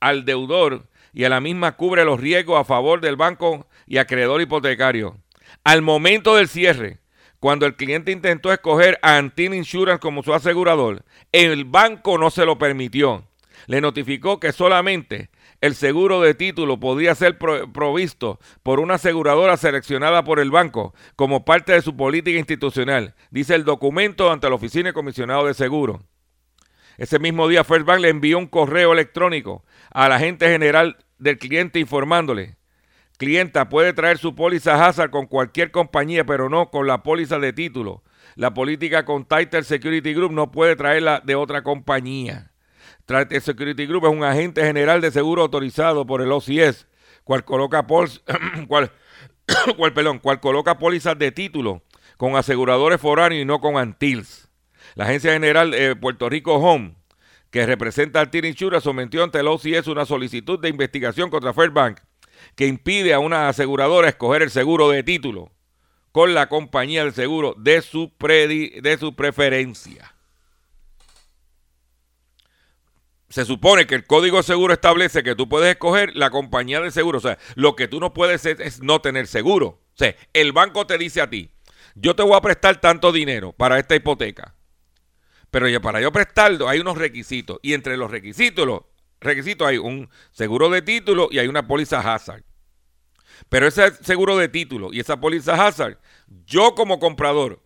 al 0.00 0.24
deudor 0.24 0.88
y 1.12 1.22
a 1.22 1.28
la 1.28 1.40
misma 1.40 1.76
cubre 1.76 2.04
los 2.04 2.18
riesgos 2.18 2.60
a 2.60 2.64
favor 2.64 3.00
del 3.00 3.14
banco 3.14 3.68
y 3.86 3.98
acreedor 3.98 4.40
hipotecario. 4.40 5.18
Al 5.64 5.82
momento 5.82 6.36
del 6.36 6.48
cierre, 6.48 7.00
cuando 7.40 7.66
el 7.66 7.76
cliente 7.76 8.12
intentó 8.12 8.52
escoger 8.52 8.98
a 9.02 9.18
Antin 9.18 9.54
Insurance 9.54 10.00
como 10.00 10.22
su 10.22 10.32
asegurador, 10.32 11.04
el 11.32 11.64
banco 11.64 12.18
no 12.18 12.30
se 12.30 12.46
lo 12.46 12.58
permitió. 12.58 13.26
Le 13.66 13.80
notificó 13.80 14.40
que 14.40 14.52
solamente 14.52 15.30
el 15.60 15.74
seguro 15.74 16.20
de 16.20 16.34
título 16.34 16.78
podía 16.78 17.14
ser 17.14 17.38
provisto 17.38 18.38
por 18.62 18.80
una 18.80 18.94
aseguradora 18.94 19.56
seleccionada 19.56 20.24
por 20.24 20.38
el 20.38 20.50
banco 20.50 20.94
como 21.16 21.44
parte 21.44 21.72
de 21.72 21.82
su 21.82 21.96
política 21.96 22.38
institucional, 22.38 23.14
dice 23.30 23.54
el 23.54 23.64
documento 23.64 24.30
ante 24.30 24.48
la 24.48 24.54
Oficina 24.54 24.90
de 24.90 24.92
Comisionado 24.92 25.46
de 25.46 25.54
Seguro. 25.54 26.02
Ese 26.98 27.18
mismo 27.18 27.48
día, 27.48 27.64
First 27.64 27.86
Bank 27.86 28.00
le 28.00 28.08
envió 28.08 28.38
un 28.38 28.46
correo 28.46 28.92
electrónico 28.92 29.64
al 29.90 30.12
agente 30.12 30.48
general 30.48 30.96
del 31.18 31.38
cliente 31.38 31.78
informándole 31.78 32.55
Clienta 33.16 33.70
puede 33.70 33.94
traer 33.94 34.18
su 34.18 34.34
póliza 34.34 34.84
Hazard 34.84 35.10
con 35.10 35.26
cualquier 35.26 35.70
compañía, 35.70 36.26
pero 36.26 36.50
no 36.50 36.70
con 36.70 36.86
la 36.86 37.02
póliza 37.02 37.38
de 37.38 37.54
título. 37.54 38.02
La 38.34 38.52
política 38.52 39.06
con 39.06 39.24
Title 39.24 39.62
Security 39.62 40.12
Group 40.12 40.32
no 40.32 40.50
puede 40.50 40.76
traerla 40.76 41.22
de 41.24 41.34
otra 41.34 41.62
compañía. 41.62 42.52
Title 43.06 43.40
Security 43.40 43.86
Group 43.86 44.04
es 44.04 44.12
un 44.12 44.24
agente 44.24 44.62
general 44.62 45.00
de 45.00 45.10
seguro 45.10 45.42
autorizado 45.42 46.06
por 46.06 46.20
el 46.20 46.30
OCS, 46.30 46.86
cual 47.24 47.44
coloca, 47.44 47.86
cual 48.68 48.90
coloca 50.40 50.78
pólizas 50.78 51.18
de 51.18 51.32
título 51.32 51.82
con 52.18 52.36
aseguradores 52.36 53.00
foráneos 53.00 53.42
y 53.42 53.46
no 53.46 53.60
con 53.60 53.78
Antils. 53.78 54.50
La 54.94 55.04
agencia 55.04 55.32
general 55.32 55.70
de 55.70 55.96
Puerto 55.96 56.28
Rico 56.28 56.56
Home, 56.56 56.96
que 57.50 57.64
representa 57.64 58.20
al 58.20 58.30
Tier 58.30 58.44
Insurance, 58.44 58.84
sometió 58.84 59.24
ante 59.24 59.40
el 59.40 59.48
OCS 59.48 59.86
una 59.86 60.04
solicitud 60.04 60.58
de 60.58 60.68
investigación 60.68 61.30
contra 61.30 61.54
Fairbank 61.54 62.00
que 62.54 62.66
impide 62.66 63.14
a 63.14 63.18
una 63.18 63.48
aseguradora 63.48 64.08
escoger 64.08 64.42
el 64.42 64.50
seguro 64.50 64.88
de 64.90 65.02
título 65.02 65.52
con 66.12 66.32
la 66.32 66.48
compañía 66.48 67.04
de 67.04 67.12
seguro 67.12 67.54
de 67.58 67.82
su, 67.82 68.10
de 68.18 68.96
su 68.98 69.14
preferencia. 69.14 70.14
Se 73.28 73.44
supone 73.44 73.86
que 73.86 73.96
el 73.96 74.06
código 74.06 74.42
seguro 74.42 74.72
establece 74.72 75.22
que 75.22 75.34
tú 75.34 75.48
puedes 75.48 75.68
escoger 75.68 76.16
la 76.16 76.30
compañía 76.30 76.80
de 76.80 76.90
seguro. 76.90 77.18
O 77.18 77.20
sea, 77.20 77.38
lo 77.54 77.76
que 77.76 77.86
tú 77.86 78.00
no 78.00 78.14
puedes 78.14 78.36
hacer 78.36 78.62
es 78.62 78.82
no 78.82 79.00
tener 79.00 79.26
seguro. 79.26 79.66
O 79.66 79.96
sea, 79.96 80.16
el 80.32 80.52
banco 80.52 80.86
te 80.86 80.96
dice 80.96 81.20
a 81.20 81.28
ti, 81.28 81.50
yo 81.94 82.16
te 82.16 82.22
voy 82.22 82.34
a 82.34 82.40
prestar 82.40 82.80
tanto 82.80 83.12
dinero 83.12 83.52
para 83.52 83.78
esta 83.78 83.94
hipoteca. 83.94 84.54
Pero 85.50 85.80
para 85.80 86.00
yo 86.00 86.12
prestarlo 86.12 86.68
hay 86.68 86.80
unos 86.80 86.98
requisitos. 86.98 87.58
Y 87.62 87.74
entre 87.74 87.96
los 87.96 88.10
requisitos, 88.10 88.82
requisitos 89.26 89.66
hay 89.66 89.78
un 89.78 90.08
seguro 90.30 90.70
de 90.70 90.82
título 90.82 91.28
y 91.30 91.38
hay 91.38 91.48
una 91.48 91.66
póliza 91.66 92.00
hazard. 92.00 92.44
Pero 93.48 93.66
ese 93.66 93.92
seguro 94.02 94.36
de 94.36 94.48
título 94.48 94.92
y 94.92 95.00
esa 95.00 95.20
póliza 95.20 95.66
hazard, 95.66 95.98
yo 96.46 96.74
como 96.74 96.98
comprador, 96.98 97.62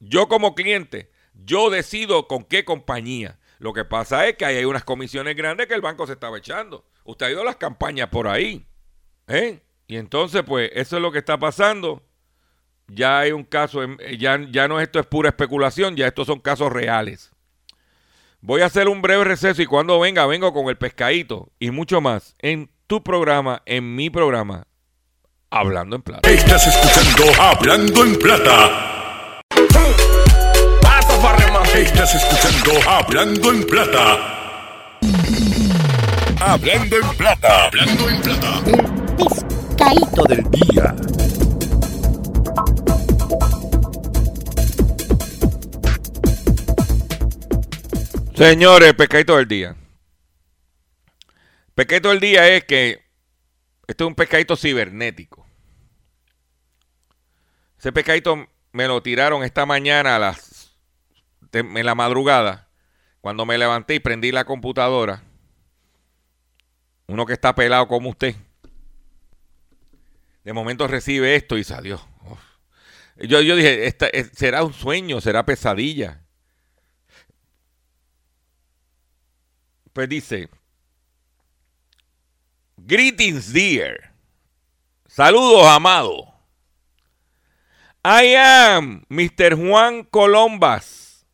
yo 0.00 0.28
como 0.28 0.54
cliente, 0.54 1.10
yo 1.34 1.70
decido 1.70 2.26
con 2.26 2.44
qué 2.44 2.64
compañía. 2.64 3.38
Lo 3.58 3.72
que 3.72 3.84
pasa 3.84 4.26
es 4.26 4.36
que 4.36 4.44
hay 4.44 4.64
unas 4.64 4.84
comisiones 4.84 5.36
grandes 5.36 5.68
que 5.68 5.74
el 5.74 5.80
banco 5.80 6.06
se 6.06 6.14
estaba 6.14 6.38
echando. 6.38 6.84
Usted 7.04 7.26
ha 7.26 7.30
ido 7.30 7.42
a 7.42 7.44
las 7.44 7.56
campañas 7.56 8.08
por 8.08 8.26
ahí. 8.26 8.66
¿eh? 9.28 9.62
Y 9.86 9.96
entonces, 9.96 10.42
pues, 10.44 10.70
eso 10.74 10.96
es 10.96 11.02
lo 11.02 11.12
que 11.12 11.18
está 11.18 11.38
pasando. 11.38 12.02
Ya 12.88 13.20
hay 13.20 13.32
un 13.32 13.44
caso, 13.44 13.80
ya, 14.18 14.38
ya 14.50 14.68
no 14.68 14.80
esto 14.80 14.98
es 14.98 15.06
pura 15.06 15.28
especulación, 15.28 15.96
ya 15.96 16.08
estos 16.08 16.26
son 16.26 16.40
casos 16.40 16.72
reales. 16.72 17.32
Voy 18.44 18.62
a 18.62 18.66
hacer 18.66 18.88
un 18.88 19.02
breve 19.02 19.22
receso 19.22 19.62
y 19.62 19.66
cuando 19.66 20.00
venga, 20.00 20.26
vengo 20.26 20.52
con 20.52 20.68
el 20.68 20.76
pescadito 20.76 21.52
y 21.60 21.70
mucho 21.70 22.00
más 22.00 22.34
en 22.40 22.72
tu 22.88 23.00
programa, 23.00 23.62
en 23.66 23.94
mi 23.94 24.10
programa, 24.10 24.66
Hablando 25.48 25.94
en 25.94 26.02
Plata. 26.02 26.28
Estás 26.28 26.66
escuchando 26.66 27.40
Hablando 27.40 28.04
en 28.04 28.18
Plata. 28.18 29.38
Estás 31.72 32.14
escuchando 32.16 32.90
Hablando 32.90 33.52
en 33.52 33.62
Plata. 33.64 34.18
Hablando 36.40 36.96
en 36.96 37.16
Plata. 37.16 37.66
Hablando 37.66 38.08
en 38.10 38.22
Plata. 38.22 38.62
El 38.66 39.16
pescadito 39.16 40.24
del 40.24 40.50
día. 40.50 41.21
Señores, 48.42 48.92
pescadito 48.94 49.36
del 49.36 49.46
día. 49.46 49.76
Pescadito 51.76 52.08
del 52.08 52.18
día 52.18 52.48
es 52.48 52.64
que 52.64 53.00
este 53.86 54.02
es 54.02 54.08
un 54.08 54.16
pescadito 54.16 54.56
cibernético. 54.56 55.46
Ese 57.78 57.92
pescadito 57.92 58.48
me 58.72 58.88
lo 58.88 59.00
tiraron 59.00 59.44
esta 59.44 59.64
mañana 59.64 60.16
a 60.16 60.18
las 60.18 60.74
en 61.52 61.86
la 61.86 61.94
madrugada 61.94 62.68
cuando 63.20 63.46
me 63.46 63.58
levanté 63.58 63.94
y 63.94 64.00
prendí 64.00 64.32
la 64.32 64.44
computadora. 64.44 65.22
Uno 67.06 67.26
que 67.26 67.34
está 67.34 67.54
pelado 67.54 67.86
como 67.86 68.10
usted. 68.10 68.34
De 70.42 70.52
momento 70.52 70.88
recibe 70.88 71.36
esto 71.36 71.58
y 71.58 71.62
salió. 71.62 72.04
Yo, 73.18 73.40
yo 73.40 73.54
dije, 73.54 73.96
¿será 74.32 74.64
un 74.64 74.72
sueño? 74.72 75.20
¿Será 75.20 75.46
pesadilla? 75.46 76.21
Pues 79.92 80.08
dice, 80.08 80.48
Greetings, 82.78 83.52
dear. 83.52 84.12
Saludos, 85.06 85.66
amado. 85.66 86.32
I 88.04 88.34
am 88.34 89.04
Mr. 89.08 89.54
Juan 89.54 90.02
Colombas. 90.04 91.26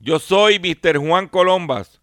Yo 0.00 0.18
soy 0.18 0.58
Mr. 0.58 0.98
Juan 0.98 1.28
Colombas 1.28 2.00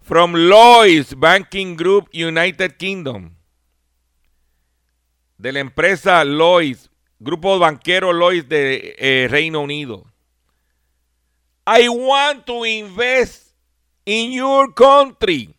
from 0.00 0.32
Lloyds 0.34 1.14
Banking 1.14 1.76
Group 1.76 2.08
United 2.12 2.76
Kingdom. 2.78 3.36
De 5.36 5.52
la 5.52 5.60
empresa 5.60 6.24
Lloyds, 6.24 6.90
Grupo 7.20 7.58
Banquero 7.58 8.12
Lloyds 8.12 8.48
de 8.48 8.96
eh, 8.98 9.28
Reino 9.28 9.60
Unido. 9.60 10.06
I 11.66 11.88
want 11.88 12.46
to 12.46 12.64
invest 12.64 13.51
in 14.04 14.32
your 14.32 14.74
country. 14.74 15.54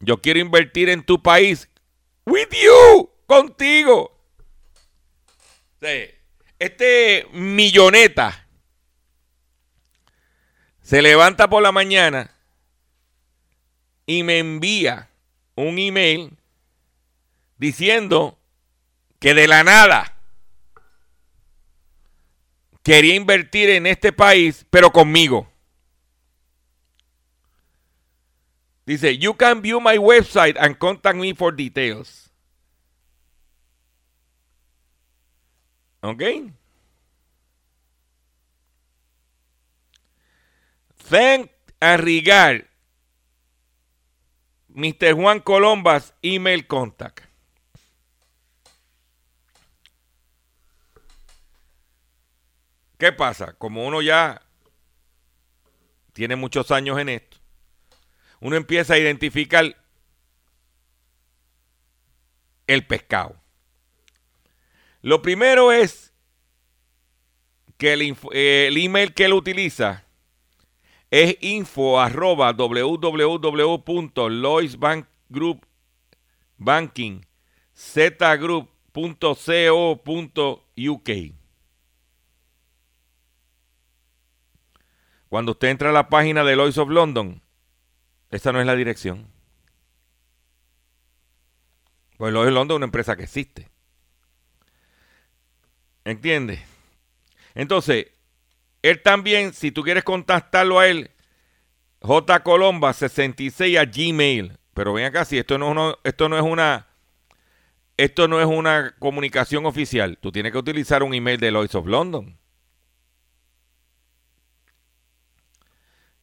Yo 0.00 0.20
quiero 0.20 0.40
invertir 0.40 0.88
en 0.88 1.02
tu 1.02 1.22
país. 1.22 1.68
With 2.26 2.50
you. 2.50 3.10
Contigo. 3.26 4.10
Este 6.58 7.26
milloneta 7.32 8.46
se 10.80 11.02
levanta 11.02 11.48
por 11.48 11.62
la 11.62 11.72
mañana 11.72 12.30
y 14.06 14.22
me 14.22 14.38
envía 14.38 15.10
un 15.56 15.78
email 15.78 16.36
diciendo 17.58 18.38
que 19.18 19.34
de 19.34 19.48
la 19.48 19.64
nada 19.64 20.14
quería 22.82 23.14
invertir 23.14 23.70
en 23.70 23.86
este 23.86 24.12
país, 24.12 24.66
pero 24.70 24.92
conmigo. 24.92 25.50
Dice, 28.86 29.16
you 29.18 29.34
can 29.34 29.62
view 29.62 29.80
my 29.80 29.96
website 29.96 30.56
and 30.60 30.78
contact 30.78 31.16
me 31.16 31.32
for 31.32 31.52
details. 31.52 32.30
¿Ok? 36.02 36.52
Thank 40.98 41.50
and 41.80 42.02
regard 42.02 42.66
Mr. 44.74 45.14
Juan 45.14 45.40
Colombas 45.40 46.12
email 46.22 46.66
contact. 46.66 47.20
¿Qué 52.98 53.12
pasa? 53.12 53.52
Como 53.52 53.86
uno 53.86 54.02
ya 54.02 54.40
tiene 56.12 56.36
muchos 56.36 56.70
años 56.70 56.98
en 56.98 57.08
esto, 57.10 57.33
uno 58.44 58.56
empieza 58.56 58.92
a 58.92 58.98
identificar 58.98 59.74
el 62.66 62.86
pescado. 62.86 63.40
Lo 65.00 65.22
primero 65.22 65.72
es 65.72 66.12
que 67.78 67.94
el, 67.94 68.14
el 68.32 68.76
email 68.76 69.14
que 69.14 69.24
él 69.24 69.32
utiliza 69.32 70.04
es 71.10 71.38
info 71.40 71.98
arroba. 71.98 72.54
Cuando 85.30 85.52
usted 85.52 85.68
entra 85.68 85.88
a 85.88 85.92
la 85.94 86.10
página 86.10 86.44
de 86.44 86.56
Lloyds 86.56 86.76
of 86.76 86.90
London, 86.90 87.43
esa 88.30 88.52
no 88.52 88.60
es 88.60 88.66
la 88.66 88.76
dirección. 88.76 89.28
Pues 92.16 92.32
Lloyds 92.32 92.48
of 92.48 92.54
London 92.54 92.74
es 92.74 92.76
una 92.76 92.86
empresa 92.86 93.16
que 93.16 93.24
existe. 93.24 93.68
¿Entiende? 96.04 96.62
Entonces, 97.54 98.06
él 98.82 99.02
también, 99.02 99.52
si 99.52 99.70
tú 99.70 99.82
quieres 99.82 100.04
contactarlo 100.04 100.78
a 100.78 100.88
él, 100.88 101.10
jcolomba66 102.00 103.78
a 103.78 103.84
gmail. 103.84 104.58
Pero 104.74 104.92
ven 104.92 105.06
acá, 105.06 105.24
si 105.24 105.38
esto 105.38 105.56
no, 105.56 105.98
esto 106.04 106.28
no 106.28 106.36
es 106.36 106.42
una 106.42 106.86
esto 107.96 108.26
no 108.26 108.40
es 108.40 108.46
una 108.46 108.94
comunicación 108.98 109.66
oficial. 109.66 110.18
Tú 110.18 110.32
tienes 110.32 110.52
que 110.52 110.58
utilizar 110.58 111.02
un 111.02 111.14
email 111.14 111.38
de 111.38 111.52
Lloyds 111.52 111.74
of 111.76 111.86
London. 111.86 112.36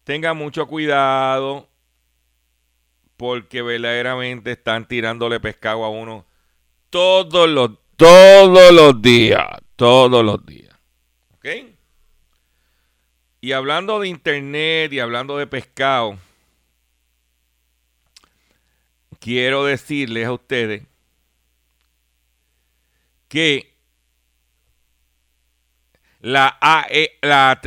Tenga 0.03 0.33
mucho 0.33 0.67
cuidado 0.67 1.70
porque 3.21 3.61
verdaderamente 3.61 4.53
están 4.53 4.87
tirándole 4.87 5.39
pescado 5.39 5.85
a 5.85 5.89
uno 5.89 6.25
todos 6.89 7.47
los, 7.47 7.69
todos 7.95 8.73
los 8.73 8.99
días, 8.99 9.45
todos 9.75 10.25
los 10.25 10.43
días. 10.43 10.75
¿Ok? 11.35 11.45
Y 13.39 13.51
hablando 13.51 13.99
de 13.99 14.07
internet 14.07 14.91
y 14.91 14.99
hablando 14.99 15.37
de 15.37 15.45
pescado, 15.45 16.17
quiero 19.19 19.65
decirles 19.65 20.25
a 20.25 20.33
ustedes 20.33 20.81
que 23.27 23.75
la, 26.21 26.57
AE, 26.59 27.19
la 27.21 27.61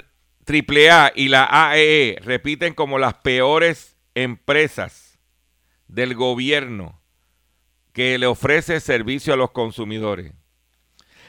AAA 0.49 1.13
y 1.15 1.29
la 1.29 1.47
AEE 1.49 2.17
e 2.17 2.21
repiten 2.23 2.75
como 2.75 2.99
las 2.99 3.15
peores 3.15 3.97
empresas 4.17 5.04
del 5.95 6.15
gobierno 6.15 7.01
que 7.93 8.19
le 8.19 8.27
ofrece 8.27 8.81
servicio 8.81 9.33
a 9.33 9.37
los 9.37 9.53
consumidores. 9.53 10.33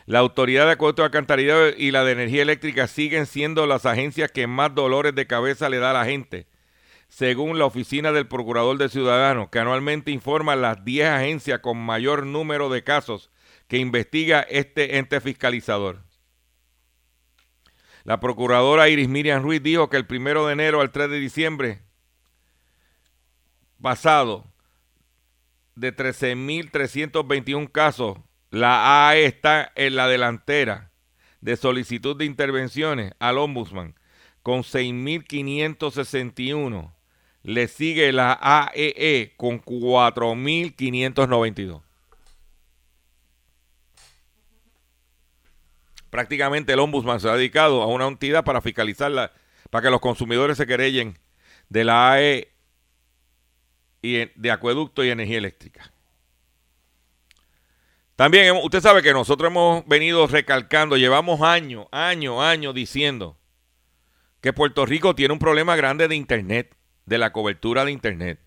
La 0.08 0.19
Autoridad 0.19 0.65
de 0.65 0.73
Acueducto 0.73 1.04
de 1.04 1.08
Alcantarillado 1.08 1.69
y 1.69 1.91
la 1.91 2.04
de 2.04 2.13
Energía 2.13 2.41
Eléctrica 2.41 2.88
siguen 2.88 3.28
siendo 3.28 3.67
las 3.67 3.86
agencias 3.86 4.32
que 4.32 4.47
más 4.47 4.73
dolores 4.73 5.13
de 5.13 5.28
cabeza 5.28 5.69
le 5.69 5.78
da 5.78 5.91
a 5.91 5.93
la 5.93 6.06
gente, 6.06 6.47
según 7.08 7.60
la 7.60 7.65
Oficina 7.65 8.12
del 8.12 8.28
Procurador 8.28 8.78
de 8.78 8.89
Ciudadanos, 8.89 9.49
que 9.49 9.60
anualmente 9.60 10.12
informa 10.12 10.56
las 10.56 10.84
10 10.84 11.10
agencias 11.10 11.60
con 11.60 11.78
mayor 11.78 12.25
número 12.25 12.69
de 12.69 12.84
casos 12.84 13.32
que 13.67 13.78
investiga 13.78 14.41
este 14.41 14.97
ente 14.97 15.21
fiscalizador. 15.21 16.04
La 18.04 18.19
procuradora 18.19 18.89
Iris 18.89 19.10
Miriam 19.10 19.41
Ruiz 19.41 19.62
dijo 19.62 19.89
que 19.89 19.97
el 19.97 20.06
primero 20.06 20.45
de 20.45 20.54
enero 20.54 20.82
al 20.82 20.91
3 20.91 21.10
de 21.10 21.19
diciembre 21.19 21.82
pasado, 23.82 24.45
de 25.76 25.96
13.321 25.96 27.72
casos 27.72 28.18
la 28.56 29.10
AE 29.10 29.26
está 29.26 29.74
en 29.76 29.98
la 29.98 30.08
delantera 30.08 30.90
de 31.42 31.58
solicitud 31.58 32.16
de 32.16 32.24
intervenciones 32.24 33.12
al 33.20 33.38
ombudsman 33.38 34.00
con 34.42 34.62
6.561. 34.62 36.94
Le 37.44 37.68
sigue 37.68 38.14
la 38.14 38.40
AEE 38.42 38.94
e 38.98 39.34
con 39.36 39.62
4.592. 39.62 41.82
Prácticamente 46.10 46.72
el 46.72 46.80
ombudsman 46.80 47.20
se 47.20 47.28
ha 47.28 47.36
dedicado 47.36 47.82
a 47.82 47.88
una 47.88 48.08
entidad 48.08 48.46
para 48.46 48.62
fiscalizarla, 48.62 49.34
para 49.70 49.84
que 49.84 49.92
los 49.92 50.00
consumidores 50.00 50.56
se 50.56 50.66
querellen 50.66 51.20
de 51.68 51.84
la 51.84 52.14
AE 52.14 52.55
y 54.06 54.32
de 54.36 54.52
acueducto 54.52 55.04
y 55.04 55.10
energía 55.10 55.39
eléctrica. 55.39 55.91
También 58.15 58.56
usted 58.63 58.80
sabe 58.80 59.02
que 59.02 59.12
nosotros 59.12 59.50
hemos 59.50 59.86
venido 59.88 60.26
recalcando, 60.28 60.96
llevamos 60.96 61.41
años, 61.41 61.88
años, 61.91 62.41
años 62.41 62.74
diciendo 62.74 63.38
que 64.39 64.54
Puerto 64.54 64.86
Rico 64.86 65.15
tiene 65.15 65.34
un 65.34 65.39
problema 65.39 65.76
grande 65.76 66.08
de 66.08 66.15
Internet, 66.15 66.76
de 67.06 67.18
la 67.18 67.34
cobertura 67.34 67.84
de 67.84 67.91
Internet. 67.91 68.39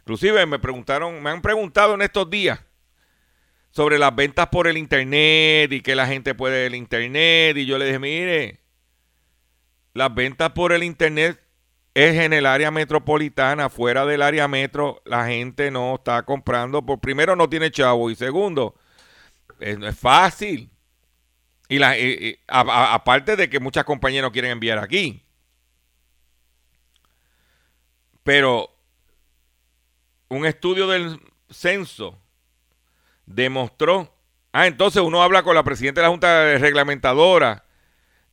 Inclusive 0.00 0.46
me 0.46 0.58
preguntaron, 0.58 1.20
me 1.22 1.30
han 1.30 1.42
preguntado 1.42 1.94
en 1.94 2.02
estos 2.02 2.30
días 2.30 2.60
sobre 3.70 3.98
las 3.98 4.14
ventas 4.14 4.48
por 4.48 4.68
el 4.68 4.76
Internet 4.76 5.72
y 5.72 5.80
que 5.80 5.96
la 5.96 6.06
gente 6.06 6.34
puede 6.34 6.66
el 6.66 6.74
Internet. 6.74 7.56
Y 7.56 7.66
yo 7.66 7.78
le 7.78 7.86
dije, 7.86 7.98
mire, 7.98 8.60
las 9.94 10.14
ventas 10.14 10.52
por 10.52 10.72
el 10.72 10.84
Internet 10.84 11.42
es 11.96 12.14
en 12.16 12.34
el 12.34 12.44
área 12.44 12.70
metropolitana, 12.70 13.70
fuera 13.70 14.04
del 14.04 14.20
área 14.20 14.46
metro, 14.48 15.00
la 15.06 15.28
gente 15.28 15.70
no 15.70 15.94
está 15.94 16.22
comprando. 16.24 16.84
Por 16.84 17.00
primero 17.00 17.34
no 17.36 17.48
tiene 17.48 17.70
chavo 17.70 18.10
y 18.10 18.14
segundo, 18.14 18.74
eh, 19.60 19.78
no 19.78 19.88
es 19.88 19.98
fácil. 19.98 20.70
Y, 21.70 21.78
la, 21.78 21.96
aparte 22.48 23.34
de 23.34 23.48
que 23.48 23.60
muchas 23.60 23.84
compañías 23.84 24.22
no 24.22 24.30
quieren 24.30 24.50
enviar 24.50 24.78
aquí. 24.78 25.24
Pero 28.22 28.76
un 30.28 30.44
estudio 30.44 30.88
del 30.88 31.18
censo 31.48 32.20
demostró. 33.24 34.14
Ah, 34.52 34.66
entonces 34.66 35.00
uno 35.00 35.22
habla 35.22 35.42
con 35.42 35.54
la 35.54 35.64
presidenta 35.64 36.02
de 36.02 36.06
la 36.08 36.10
Junta 36.10 36.58
Reglamentadora 36.58 37.65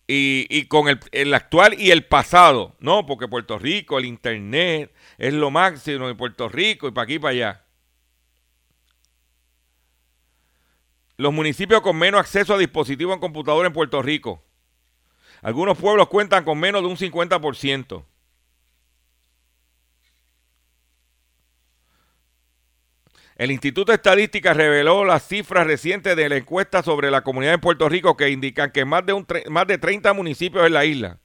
y, 0.07 0.65
con 0.65 0.87
el, 1.11 1.33
actual 1.33 1.79
y 1.79 1.91
el 1.91 2.05
pasado. 2.05 2.75
No, 2.79 3.05
porque 3.05 3.27
Puerto 3.27 3.57
Rico, 3.57 3.97
el 3.97 4.05
Internet 4.05 4.93
es 5.17 5.33
lo 5.33 5.51
máximo 5.51 6.07
de 6.07 6.15
Puerto 6.15 6.49
Rico 6.49 6.87
y 6.87 6.91
para 6.91 7.03
aquí 7.03 7.15
y 7.15 7.19
para 7.19 7.31
allá. 7.31 7.65
Los 11.17 11.31
municipios 11.31 11.81
con 11.81 11.97
menos 11.97 12.19
acceso 12.19 12.55
a 12.55 12.57
dispositivos 12.57 13.13
en 13.13 13.19
computadora 13.19 13.67
en 13.67 13.73
Puerto 13.73 14.01
Rico. 14.01 14.43
Algunos 15.41 15.77
pueblos 15.77 16.07
cuentan 16.07 16.43
con 16.43 16.59
menos 16.59 16.81
de 16.81 16.87
un 16.87 16.97
50%. 16.97 18.03
El 23.35 23.51
Instituto 23.51 23.91
de 23.91 23.95
Estadística 23.95 24.53
reveló 24.53 25.05
las 25.05 25.27
cifras 25.27 25.65
recientes 25.65 26.15
de 26.15 26.29
la 26.29 26.37
encuesta 26.37 26.83
sobre 26.83 27.09
la 27.09 27.21
comunidad 27.21 27.55
en 27.55 27.61
Puerto 27.61 27.89
Rico 27.89 28.15
que 28.15 28.29
indican 28.29 28.71
que 28.71 28.85
más 28.85 29.05
de, 29.05 29.13
un, 29.13 29.25
más 29.49 29.65
de 29.65 29.79
30 29.79 30.13
municipios 30.13 30.67
en 30.67 30.73
la 30.73 30.85
isla, 30.85 31.19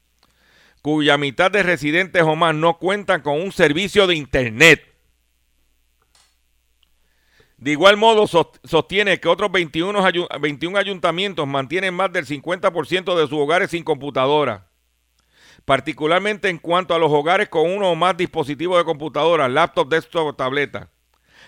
cuya 0.81 1.19
mitad 1.19 1.51
de 1.51 1.63
residentes 1.63 2.23
o 2.23 2.35
más 2.35 2.55
no 2.55 2.79
cuentan 2.79 3.21
con 3.21 3.39
un 3.41 3.53
servicio 3.53 4.07
de 4.07 4.15
Internet. 4.15 4.85
De 7.59 7.73
igual 7.73 7.97
modo, 7.97 8.27
sostiene 8.27 9.19
que 9.19 9.29
otros 9.29 9.51
21, 9.51 10.03
21 10.41 10.79
ayuntamientos 10.79 11.47
mantienen 11.47 11.93
más 11.93 12.11
del 12.13 12.25
50% 12.25 13.19
de 13.19 13.27
sus 13.27 13.39
hogares 13.39 13.73
sin 13.73 13.83
computadora, 13.83 14.71
particularmente 15.65 16.49
en 16.49 16.59
cuanto 16.59 16.95
a 16.95 16.99
los 16.99 17.11
hogares 17.11 17.49
con 17.49 17.69
uno 17.71 17.91
o 17.91 17.97
más 17.97 18.17
dispositivos 18.17 18.79
de 18.79 18.85
computadora, 18.85 19.49
laptop, 19.49 19.89
desktop 19.89 20.27
o 20.29 20.35
tableta. 20.35 20.89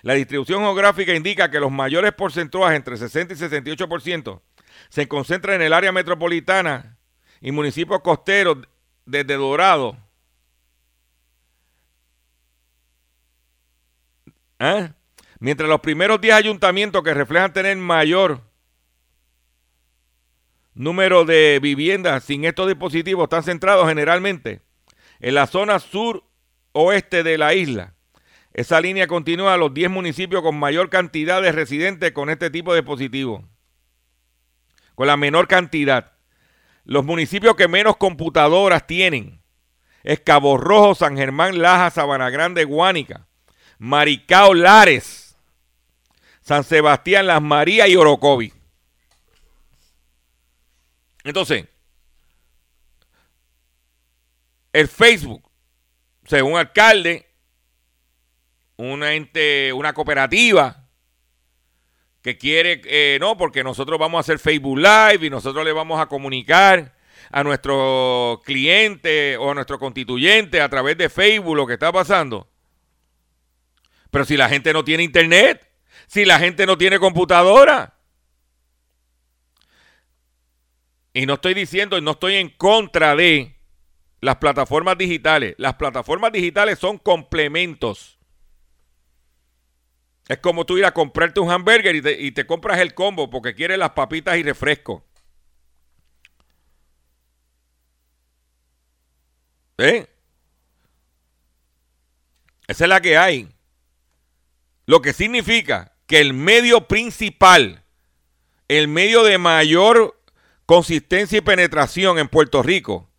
La 0.03 0.15
distribución 0.15 0.63
geográfica 0.63 1.15
indica 1.15 1.51
que 1.51 1.61
los 1.61 1.71
mayores 1.71 2.13
porcentajes, 2.13 2.77
entre 2.77 2.97
60 2.97 3.35
y 3.35 3.37
68%, 3.37 4.41
se 4.89 5.09
concentran 5.09 5.57
en 5.57 5.63
el 5.63 5.73
área 5.73 5.93
metropolitana 5.93 6.99
y 7.41 7.53
municipios 7.53 8.01
costeros 8.01 8.59
desde 9.05 9.35
Dorado. 9.35 9.97
¿Eh? 14.59 14.93
Mientras 15.39 15.69
los 15.69 15.81
primeros 15.81 16.21
10 16.21 16.35
ayuntamientos 16.35 17.03
que 17.03 17.15
reflejan 17.15 17.53
tener 17.53 17.77
mayor 17.77 18.43
número 20.75 21.25
de 21.25 21.59
viviendas 21.61 22.25
sin 22.25 22.45
estos 22.45 22.69
dispositivos 22.69 23.25
están 23.25 23.43
centrados 23.43 23.89
generalmente 23.89 24.63
en 25.19 25.35
la 25.35 25.47
zona 25.47 25.79
sur 25.79 26.25
oeste 26.73 27.23
de 27.23 27.39
la 27.39 27.55
isla. 27.55 27.95
Esa 28.61 28.79
línea 28.79 29.07
continúa 29.07 29.55
a 29.55 29.57
los 29.57 29.73
10 29.73 29.91
municipios 29.91 30.43
con 30.43 30.55
mayor 30.55 30.91
cantidad 30.91 31.41
de 31.41 31.51
residentes 31.51 32.13
con 32.13 32.29
este 32.29 32.51
tipo 32.51 32.75
de 32.75 32.83
dispositivos. 32.83 33.43
Con 34.95 35.07
la 35.07 35.17
menor 35.17 35.49
cantidad. 35.49 36.13
Los 36.85 37.07
municipios 37.07 37.57
que 37.57 37.69
menos 37.69 37.97
computadoras 37.97 38.87
tienen 38.87 39.43
es 40.03 40.21
Cabo 40.21 40.59
Rojo, 40.59 40.95
San 40.95 41.17
Germán, 41.17 41.63
Laja, 41.63 41.89
Sabana 41.89 42.29
Grande, 42.29 42.65
Guánica, 42.65 43.27
Maricao, 43.79 44.53
Lares, 44.53 45.39
San 46.43 46.63
Sebastián, 46.63 47.29
Las 47.29 47.41
Marías 47.41 47.89
y 47.89 47.97
Orocovi. 47.97 48.53
Entonces, 51.25 51.65
el 54.75 54.87
Facebook, 54.87 55.51
según 56.27 56.59
alcalde, 56.59 57.30
una 58.89 59.15
ente, 59.15 59.73
una 59.73 59.93
cooperativa 59.93 60.89
que 62.23 62.39
quiere, 62.39 62.81
eh, 62.85 63.19
no, 63.21 63.37
porque 63.37 63.63
nosotros 63.63 63.99
vamos 63.99 64.19
a 64.19 64.21
hacer 64.21 64.39
Facebook 64.39 64.79
Live 64.79 65.27
y 65.27 65.31
nosotros 65.31 65.65
le 65.65 65.73
vamos 65.73 66.01
a 66.01 66.07
comunicar 66.07 66.95
a 67.31 67.45
nuestro 67.45 68.41
cliente 68.45 69.37
o 69.37 69.51
a 69.51 69.55
nuestro 69.55 69.79
constituyente 69.79 70.61
a 70.61 70.69
través 70.69 70.99
de 70.99 71.09
Facebook 71.09 71.57
lo 71.57 71.67
que 71.67 71.75
está 71.75 71.93
pasando. 71.93 72.49
Pero 74.11 74.25
si 74.25 74.37
la 74.37 74.49
gente 74.49 74.73
no 74.73 74.85
tiene 74.85 75.03
internet, 75.03 75.71
si 76.07 76.25
la 76.25 76.39
gente 76.39 76.67
no 76.67 76.77
tiene 76.77 76.99
computadora? 76.99 77.95
Y 81.13 81.27
no 81.27 81.35
estoy 81.35 81.55
diciendo, 81.55 82.01
no 82.01 82.13
estoy 82.13 82.37
en 82.37 82.49
contra 82.51 83.15
de 83.15 83.57
las 84.21 84.37
plataformas 84.37 84.97
digitales. 84.99 85.55
Las 85.59 85.75
plataformas 85.75 86.33
digitales 86.33 86.79
son 86.79 86.99
complementos. 86.99 88.20
Es 90.31 90.39
como 90.39 90.65
tú 90.65 90.79
ir 90.79 90.85
a 90.85 90.95
comprarte 90.95 91.41
un 91.41 91.51
hamburger 91.51 91.97
y 91.97 92.31
te, 92.31 92.47
compras 92.47 92.79
el 92.79 92.95
combo 92.95 93.29
porque 93.29 93.53
quieres 93.53 93.79
las 93.79 93.91
papitas 93.91 94.37
y 94.37 94.45
refresco. 94.45 95.05
¿Eh? 99.79 100.07
Esa 102.69 102.85
es 102.85 102.89
la 102.89 103.01
que 103.01 103.19
hay. 103.19 103.49
Lo 104.87 105.03
que 105.03 105.13
significa 105.13 105.97
que 106.07 106.21
el 106.21 106.33
medio 106.33 106.87
principal, 106.87 107.83
el 108.69 108.87
medio 108.87 109.25
de 109.25 109.37
mayor 109.37 110.17
consistencia 110.65 111.39
y 111.39 111.41
penetración 111.41 112.21
en 112.21 112.29
Puerto 112.29 112.63
Rico, 112.63 113.11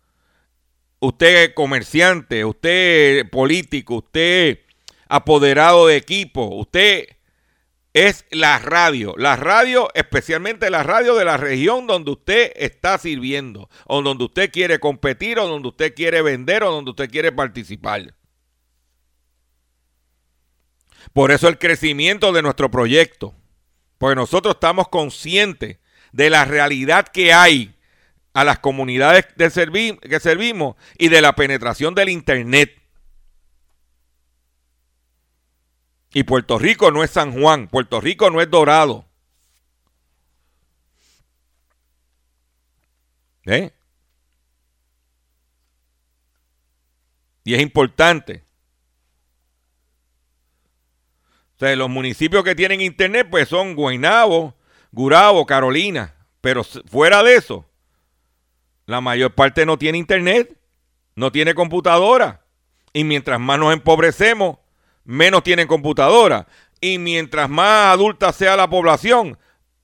usted 0.98 1.52
comerciante, 1.52 2.46
usted 2.46 3.28
político, 3.28 3.96
usted 3.96 4.60
apoderado 5.12 5.88
de 5.88 5.96
equipo, 5.96 6.46
usted 6.46 7.06
es 7.92 8.24
la 8.30 8.58
radio. 8.58 9.14
La 9.18 9.36
radio, 9.36 9.90
especialmente 9.92 10.70
la 10.70 10.82
radio 10.82 11.14
de 11.14 11.26
la 11.26 11.36
región 11.36 11.86
donde 11.86 12.12
usted 12.12 12.50
está 12.56 12.96
sirviendo, 12.96 13.68
o 13.84 14.00
donde 14.00 14.24
usted 14.24 14.50
quiere 14.50 14.78
competir, 14.80 15.38
o 15.38 15.46
donde 15.46 15.68
usted 15.68 15.94
quiere 15.94 16.22
vender, 16.22 16.62
o 16.62 16.72
donde 16.72 16.92
usted 16.92 17.10
quiere 17.10 17.30
participar. 17.30 18.14
Por 21.12 21.30
eso 21.30 21.46
el 21.46 21.58
crecimiento 21.58 22.32
de 22.32 22.40
nuestro 22.40 22.70
proyecto. 22.70 23.34
Porque 23.98 24.16
nosotros 24.16 24.54
estamos 24.54 24.88
conscientes 24.88 25.76
de 26.12 26.30
la 26.30 26.46
realidad 26.46 27.06
que 27.06 27.34
hay 27.34 27.74
a 28.32 28.44
las 28.44 28.60
comunidades 28.60 29.26
que 29.26 29.50
servimos 30.20 30.76
y 30.96 31.08
de 31.08 31.20
la 31.20 31.34
penetración 31.34 31.94
del 31.94 32.08
Internet. 32.08 32.81
Y 36.14 36.24
Puerto 36.24 36.58
Rico 36.58 36.90
no 36.90 37.02
es 37.02 37.10
San 37.10 37.32
Juan, 37.32 37.68
Puerto 37.68 38.00
Rico 38.00 38.30
no 38.30 38.40
es 38.40 38.50
Dorado. 38.50 39.06
¿Eh? 43.44 43.72
Y 47.44 47.54
es 47.54 47.60
importante 47.60 48.44
los 51.76 51.88
municipios 51.88 52.42
que 52.42 52.54
tienen 52.54 52.80
internet 52.80 53.28
pues 53.30 53.48
son 53.48 53.74
Guaynabo, 53.74 54.56
Gurabo, 54.90 55.46
Carolina. 55.46 56.14
Pero 56.40 56.64
fuera 56.64 57.22
de 57.22 57.36
eso, 57.36 57.70
la 58.86 59.00
mayor 59.00 59.34
parte 59.34 59.64
no 59.64 59.78
tiene 59.78 59.98
internet, 59.98 60.58
no 61.14 61.30
tiene 61.30 61.54
computadora. 61.54 62.44
Y 62.92 63.04
mientras 63.04 63.38
más 63.38 63.58
nos 63.58 63.72
empobrecemos, 63.72 64.58
menos 65.04 65.42
tienen 65.42 65.66
computadora. 65.66 66.46
Y 66.80 66.98
mientras 66.98 67.48
más 67.48 67.94
adulta 67.94 68.32
sea 68.32 68.56
la 68.56 68.68
población, 68.68 69.38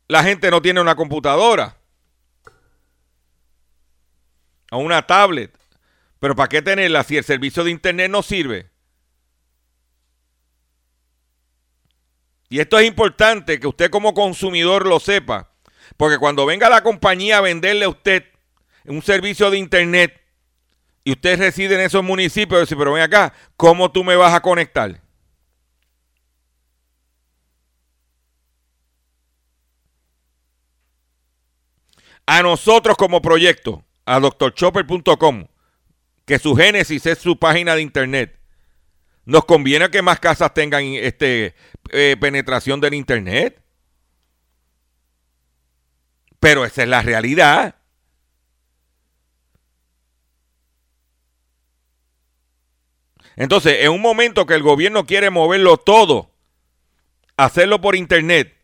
la 0.08 0.22
gente 0.24 0.50
no 0.50 0.60
tiene 0.62 0.80
una 0.80 0.96
computadora. 0.96 1.76
O 4.70 4.78
una 4.78 5.06
tablet. 5.06 5.56
Pero 6.20 6.34
¿para 6.34 6.48
qué 6.48 6.62
tenerla 6.62 7.04
si 7.04 7.16
el 7.16 7.24
servicio 7.24 7.62
de 7.64 7.70
internet 7.70 8.10
no 8.10 8.22
sirve? 8.22 8.70
Y 12.48 12.60
esto 12.60 12.78
es 12.78 12.86
importante 12.86 13.60
que 13.60 13.66
usted 13.66 13.90
como 13.90 14.14
consumidor 14.14 14.86
lo 14.86 15.00
sepa, 15.00 15.52
porque 15.96 16.18
cuando 16.18 16.46
venga 16.46 16.70
la 16.70 16.82
compañía 16.82 17.38
a 17.38 17.42
venderle 17.42 17.84
a 17.84 17.90
usted 17.90 18.24
un 18.86 19.02
servicio 19.02 19.50
de 19.50 19.58
internet 19.58 20.18
y 21.04 21.12
usted 21.12 21.38
reside 21.38 21.74
en 21.74 21.82
esos 21.82 22.02
municipios, 22.02 22.68
pero 22.70 22.92
ven 22.92 23.02
acá, 23.02 23.34
¿cómo 23.56 23.92
tú 23.92 24.02
me 24.02 24.16
vas 24.16 24.32
a 24.32 24.40
conectar? 24.40 25.00
A 32.30 32.42
nosotros 32.42 32.98
como 32.98 33.22
proyecto, 33.22 33.86
a 34.04 34.20
doctorchopper.com, 34.20 35.46
que 36.26 36.38
su 36.38 36.54
génesis 36.54 37.06
es 37.06 37.16
su 37.16 37.38
página 37.38 37.74
de 37.74 37.80
internet. 37.80 38.38
Nos 39.24 39.46
conviene 39.46 39.90
que 39.90 40.02
más 40.02 40.20
casas 40.20 40.52
tengan 40.52 40.84
este, 40.84 41.54
eh, 41.88 42.18
penetración 42.20 42.82
del 42.82 42.92
Internet. 42.92 43.62
Pero 46.38 46.66
esa 46.66 46.82
es 46.82 46.88
la 46.90 47.00
realidad. 47.00 47.76
Entonces, 53.36 53.78
en 53.80 53.90
un 53.90 54.02
momento 54.02 54.44
que 54.44 54.52
el 54.52 54.62
gobierno 54.62 55.06
quiere 55.06 55.30
moverlo 55.30 55.78
todo, 55.78 56.34
hacerlo 57.38 57.80
por 57.80 57.96
internet, 57.96 58.57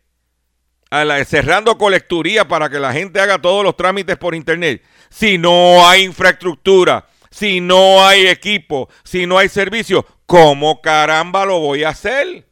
cerrando 1.25 1.77
colecturía 1.77 2.47
para 2.47 2.69
que 2.69 2.79
la 2.79 2.93
gente 2.93 3.19
haga 3.19 3.41
todos 3.41 3.63
los 3.63 3.75
trámites 3.75 4.17
por 4.17 4.35
internet, 4.35 4.83
si 5.09 5.37
no 5.37 5.87
hay 5.87 6.03
infraestructura, 6.03 7.07
si 7.29 7.59
no 7.59 8.05
hay 8.05 8.27
equipo, 8.27 8.89
si 9.03 9.25
no 9.25 9.37
hay 9.37 9.49
servicio, 9.49 10.05
¿cómo 10.25 10.81
caramba 10.81 11.45
lo 11.45 11.59
voy 11.59 11.83
a 11.83 11.89
hacer? 11.89 12.47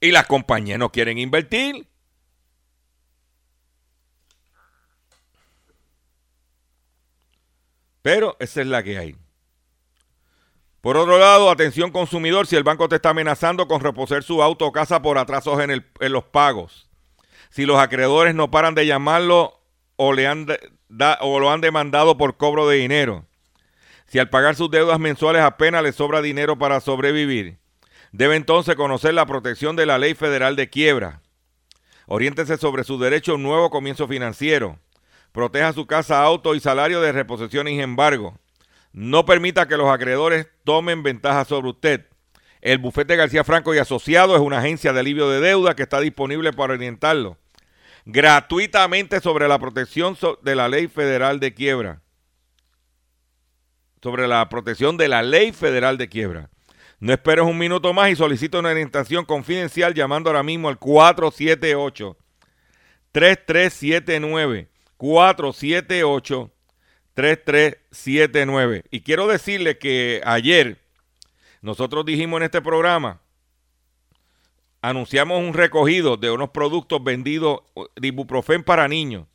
Y 0.00 0.10
las 0.10 0.26
compañías 0.26 0.78
no 0.78 0.90
quieren 0.90 1.18
invertir. 1.18 1.86
Pero 8.02 8.36
esa 8.40 8.60
es 8.62 8.66
la 8.66 8.82
que 8.82 8.98
hay. 8.98 9.21
Por 10.82 10.98
otro 10.98 11.18
lado, 11.18 11.50
atención 11.50 11.90
consumidor, 11.90 12.46
si 12.46 12.56
el 12.56 12.64
banco 12.64 12.88
te 12.88 12.96
está 12.96 13.10
amenazando 13.10 13.66
con 13.66 13.80
reposer 13.80 14.22
su 14.22 14.42
auto 14.42 14.66
o 14.66 14.72
casa 14.72 15.00
por 15.00 15.16
atrasos 15.16 15.58
en, 15.60 15.82
los 16.12 16.24
pagos, 16.24 16.90
si 17.48 17.64
los 17.64 17.78
acreedores 17.78 18.34
no 18.34 18.50
paran 18.50 18.74
de 18.74 18.84
llamarlo 18.84 19.62
o, 19.96 20.12
le 20.12 20.26
han 20.26 20.46
o 21.20 21.40
lo 21.40 21.50
han 21.50 21.62
demandado 21.62 22.18
por 22.18 22.36
cobro 22.36 22.68
de 22.68 22.76
dinero, 22.76 23.24
si 24.06 24.18
al 24.18 24.28
pagar 24.28 24.56
sus 24.56 24.70
deudas 24.70 24.98
mensuales 24.98 25.42
apenas 25.42 25.82
le 25.82 25.92
sobra 25.92 26.20
dinero 26.20 26.58
para 26.58 26.80
sobrevivir, 26.80 27.62
Debe 28.12 28.36
entonces 28.36 28.76
conocer 28.76 29.14
la 29.14 29.24
protección 29.24 29.74
de 29.74 29.86
la 29.86 29.96
ley 29.96 30.14
federal 30.14 30.54
de 30.54 30.68
quiebra. 30.68 31.22
Oriéntese 32.06 32.58
sobre 32.58 32.84
su 32.84 32.98
derecho 32.98 33.32
a 33.32 33.34
un 33.36 33.42
nuevo 33.42 33.70
comienzo 33.70 34.06
financiero. 34.06 34.78
Proteja 35.32 35.72
su 35.72 35.86
casa, 35.86 36.22
auto 36.22 36.54
y 36.54 36.60
salario 36.60 37.00
de 37.00 37.12
reposición 37.12 37.68
y 37.68 37.80
embargo. 37.80 38.38
No 38.92 39.24
permita 39.24 39.66
que 39.66 39.76
los 39.76 39.88
acreedores 39.88 40.48
tomen 40.64 41.02
ventaja 41.02 41.44
sobre 41.44 41.70
usted. 41.70 42.06
El 42.60 42.78
bufete 42.78 43.16
García 43.16 43.44
Franco 43.44 43.74
y 43.74 43.78
Asociados 43.78 44.36
es 44.36 44.42
una 44.42 44.58
agencia 44.58 44.92
de 44.92 45.00
alivio 45.00 45.28
de 45.28 45.40
deuda 45.40 45.74
que 45.74 45.82
está 45.82 46.00
disponible 46.00 46.52
para 46.52 46.74
orientarlo 46.74 47.38
gratuitamente 48.04 49.20
sobre 49.20 49.48
la 49.48 49.58
protección 49.58 50.16
de 50.42 50.54
la 50.54 50.68
ley 50.68 50.88
federal 50.88 51.40
de 51.40 51.54
quiebra. 51.54 52.00
Sobre 54.02 54.26
la 54.26 54.48
protección 54.48 54.96
de 54.96 55.08
la 55.08 55.22
ley 55.22 55.52
federal 55.52 55.96
de 55.98 56.08
quiebra. 56.08 56.50
No 56.98 57.12
esperes 57.12 57.44
un 57.44 57.58
minuto 57.58 57.92
más 57.92 58.10
y 58.10 58.16
solicito 58.16 58.58
una 58.58 58.70
orientación 58.70 59.24
confidencial 59.24 59.94
llamando 59.94 60.30
ahora 60.30 60.42
mismo 60.42 60.68
al 60.68 60.78
478 60.78 62.16
3379 63.12 64.68
478 64.96 66.50
3379. 67.14 68.84
Y 68.90 69.00
quiero 69.02 69.26
decirle 69.26 69.78
que 69.78 70.20
ayer 70.24 70.78
nosotros 71.60 72.04
dijimos 72.04 72.38
en 72.38 72.44
este 72.44 72.60
programa, 72.60 73.20
anunciamos 74.80 75.40
un 75.40 75.54
recogido 75.54 76.16
de 76.16 76.30
unos 76.30 76.50
productos 76.50 77.02
vendidos 77.02 77.60
de 77.96 78.62
para 78.64 78.88
niños, 78.88 79.26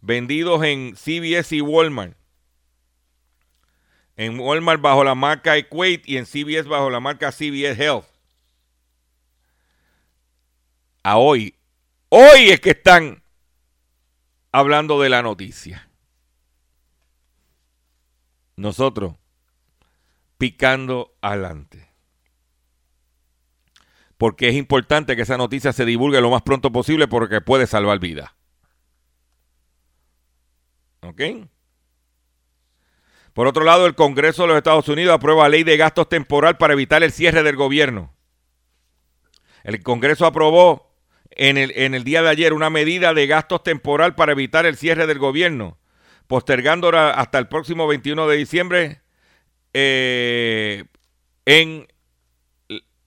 vendidos 0.00 0.64
en 0.64 0.94
CVS 0.94 1.56
y 1.56 1.60
Walmart. 1.60 2.16
En 4.16 4.40
Walmart 4.40 4.80
bajo 4.80 5.04
la 5.04 5.14
marca 5.14 5.56
Equate 5.56 6.02
y 6.04 6.16
en 6.16 6.26
CVS 6.26 6.68
bajo 6.68 6.90
la 6.90 7.00
marca 7.00 7.30
CVS 7.32 7.78
Health. 7.78 8.06
A 11.02 11.16
hoy, 11.16 11.54
hoy 12.10 12.50
es 12.50 12.60
que 12.60 12.70
están 12.70 13.22
hablando 14.52 15.00
de 15.00 15.08
la 15.08 15.22
noticia. 15.22 15.89
Nosotros 18.60 19.14
picando 20.36 21.16
adelante. 21.22 21.88
Porque 24.18 24.50
es 24.50 24.54
importante 24.54 25.16
que 25.16 25.22
esa 25.22 25.38
noticia 25.38 25.72
se 25.72 25.86
divulgue 25.86 26.20
lo 26.20 26.30
más 26.30 26.42
pronto 26.42 26.70
posible 26.70 27.08
porque 27.08 27.40
puede 27.40 27.66
salvar 27.66 28.00
vidas. 28.00 28.32
¿Ok? 31.00 31.22
Por 33.32 33.46
otro 33.46 33.64
lado, 33.64 33.86
el 33.86 33.94
Congreso 33.94 34.42
de 34.42 34.48
los 34.48 34.56
Estados 34.58 34.88
Unidos 34.88 35.14
aprueba 35.14 35.48
ley 35.48 35.62
de 35.62 35.78
gastos 35.78 36.10
temporal 36.10 36.58
para 36.58 36.74
evitar 36.74 37.02
el 37.02 37.12
cierre 37.12 37.42
del 37.42 37.56
gobierno. 37.56 38.14
El 39.64 39.82
Congreso 39.82 40.26
aprobó 40.26 40.94
en 41.30 41.56
el, 41.56 41.72
en 41.76 41.94
el 41.94 42.04
día 42.04 42.20
de 42.20 42.28
ayer 42.28 42.52
una 42.52 42.68
medida 42.68 43.14
de 43.14 43.26
gastos 43.26 43.62
temporal 43.62 44.14
para 44.14 44.32
evitar 44.32 44.66
el 44.66 44.76
cierre 44.76 45.06
del 45.06 45.18
gobierno, 45.18 45.78
postergándola 46.30 47.10
hasta 47.10 47.40
el 47.40 47.48
próximo 47.48 47.88
21 47.88 48.28
de 48.28 48.36
diciembre 48.36 49.00
eh, 49.74 50.84
en, 51.44 51.88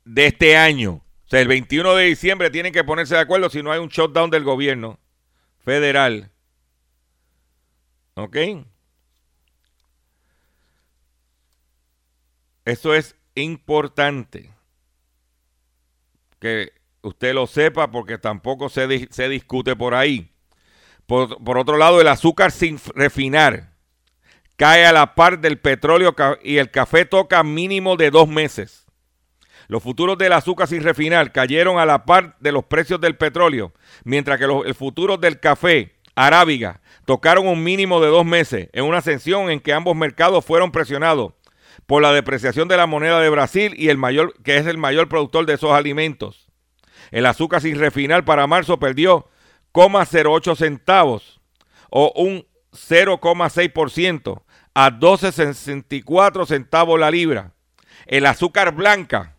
de 0.04 0.26
este 0.26 0.58
año. 0.58 0.96
O 0.96 1.30
sea, 1.30 1.40
el 1.40 1.48
21 1.48 1.96
de 1.96 2.04
diciembre 2.04 2.50
tienen 2.50 2.74
que 2.74 2.84
ponerse 2.84 3.16
de 3.16 3.22
acuerdo 3.22 3.50
si 3.50 3.64
no 3.64 3.72
hay 3.72 3.80
un 3.80 3.88
shutdown 3.88 4.30
del 4.30 4.44
gobierno 4.44 5.00
federal. 5.60 6.32
¿Ok? 8.16 8.36
Eso 12.66 12.94
es 12.94 13.16
importante. 13.36 14.52
Que 16.42 16.74
usted 17.04 17.34
lo 17.34 17.48
sepa 17.48 17.90
porque 17.90 18.18
tampoco 18.18 18.68
se, 18.68 19.08
se 19.14 19.30
discute 19.30 19.78
por 19.78 19.96
ahí. 19.96 20.33
Por, 21.06 21.58
otro 21.58 21.78
lado, 21.78 22.00
el 22.00 22.08
azúcar 22.08 22.52
sin 22.52 22.80
refinar 22.96 23.72
cae 24.56 24.86
a 24.86 24.94
la 24.94 25.16
par 25.16 25.40
del 25.40 25.60
petróleo 25.60 26.16
y 26.44 26.58
el 26.58 26.72
café 26.72 27.06
toca 27.06 27.44
mínimo 27.44 27.98
de 27.98 28.12
dos 28.12 28.28
meses. 28.28 28.86
Los 29.68 29.84
futuros 29.84 30.18
del 30.18 30.34
azúcar 30.34 30.68
sin 30.68 30.84
refinar 30.84 31.32
cayeron 31.32 31.80
a 31.80 31.86
la 31.86 32.06
par 32.06 32.38
de 32.40 32.52
los 32.52 32.66
precios 32.66 33.02
del 33.02 33.16
petróleo, 33.16 33.74
mientras 34.04 34.38
que 34.38 34.48
los 34.48 34.78
futuros 34.78 35.20
del 35.20 35.40
café 35.40 35.96
arábiga 36.16 36.82
tocaron 37.06 37.48
un 37.48 37.64
mínimo 37.64 38.00
de 38.02 38.08
dos 38.08 38.26
meses 38.26 38.70
en 38.74 38.86
una 38.86 39.00
ascensión 39.00 39.50
en 39.50 39.60
que 39.60 39.74
ambos 39.74 39.96
mercados 39.96 40.46
fueron 40.46 40.72
presionados 40.72 41.34
por 41.86 42.02
la 42.02 42.14
depreciación 42.14 42.68
de 42.68 42.78
la 42.78 42.88
moneda 42.88 43.20
de 43.20 43.30
Brasil 43.30 43.74
y 43.78 43.90
el 43.90 43.98
mayor 43.98 44.34
que 44.44 44.58
es 44.58 44.68
el 44.68 44.78
mayor 44.78 45.10
productor 45.10 45.46
de 45.46 45.54
esos 45.54 45.72
alimentos. 45.72 46.48
El 47.12 47.26
azúcar 47.26 47.62
sin 47.62 47.78
refinar 47.78 48.26
para 48.26 48.48
marzo 48.48 48.80
perdió 48.80 49.28
0,08 49.74 50.56
centavos 50.56 51.42
o 51.90 52.12
un 52.16 52.46
0,6% 52.72 54.42
a 54.74 54.92
12,64 54.92 56.46
centavos 56.46 57.00
la 57.00 57.12
libra. 57.12 57.54
El 58.06 58.26
azúcar 58.26 58.74
blanca 58.74 59.36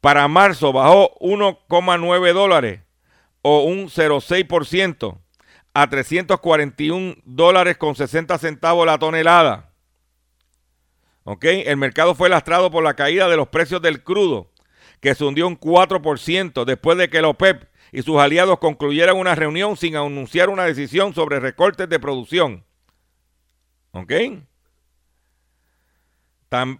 para 0.00 0.28
marzo 0.28 0.72
bajó 0.72 1.14
1,9 1.20 2.32
dólares 2.32 2.80
o 3.42 3.64
un 3.64 3.88
0,6% 3.88 5.18
a 5.74 5.88
341 5.88 7.16
dólares 7.24 7.76
con 7.76 7.94
60 7.94 8.38
centavos 8.38 8.86
la 8.86 8.98
tonelada. 8.98 9.72
¿Ok? 11.24 11.44
El 11.44 11.76
mercado 11.76 12.14
fue 12.14 12.28
lastrado 12.28 12.70
por 12.70 12.82
la 12.82 12.94
caída 12.94 13.28
de 13.28 13.36
los 13.36 13.48
precios 13.48 13.80
del 13.80 14.02
crudo, 14.02 14.50
que 15.00 15.14
se 15.14 15.24
hundió 15.24 15.46
un 15.46 15.58
4% 15.58 16.64
después 16.64 16.98
de 16.98 17.08
que 17.08 17.18
el 17.18 17.24
OPEP 17.24 17.71
y 17.92 18.02
sus 18.02 18.18
aliados 18.18 18.58
concluyeran 18.58 19.16
una 19.16 19.34
reunión 19.34 19.76
sin 19.76 19.96
anunciar 19.96 20.48
una 20.48 20.64
decisión 20.64 21.14
sobre 21.14 21.38
recortes 21.38 21.88
de 21.88 22.00
producción. 22.00 22.64
¿Ok? 23.90 24.12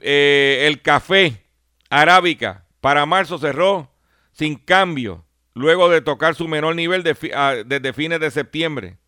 Eh, 0.00 0.64
el 0.66 0.82
café 0.82 1.44
arábica 1.90 2.66
para 2.80 3.06
marzo 3.06 3.38
cerró 3.38 3.90
sin 4.32 4.56
cambio, 4.56 5.24
luego 5.54 5.90
de 5.90 6.00
tocar 6.00 6.34
su 6.34 6.48
menor 6.48 6.74
nivel 6.74 7.04
ah, 7.34 7.56
desde 7.64 7.92
fines 7.92 8.18
de 8.18 8.30
septiembre. 8.30 8.98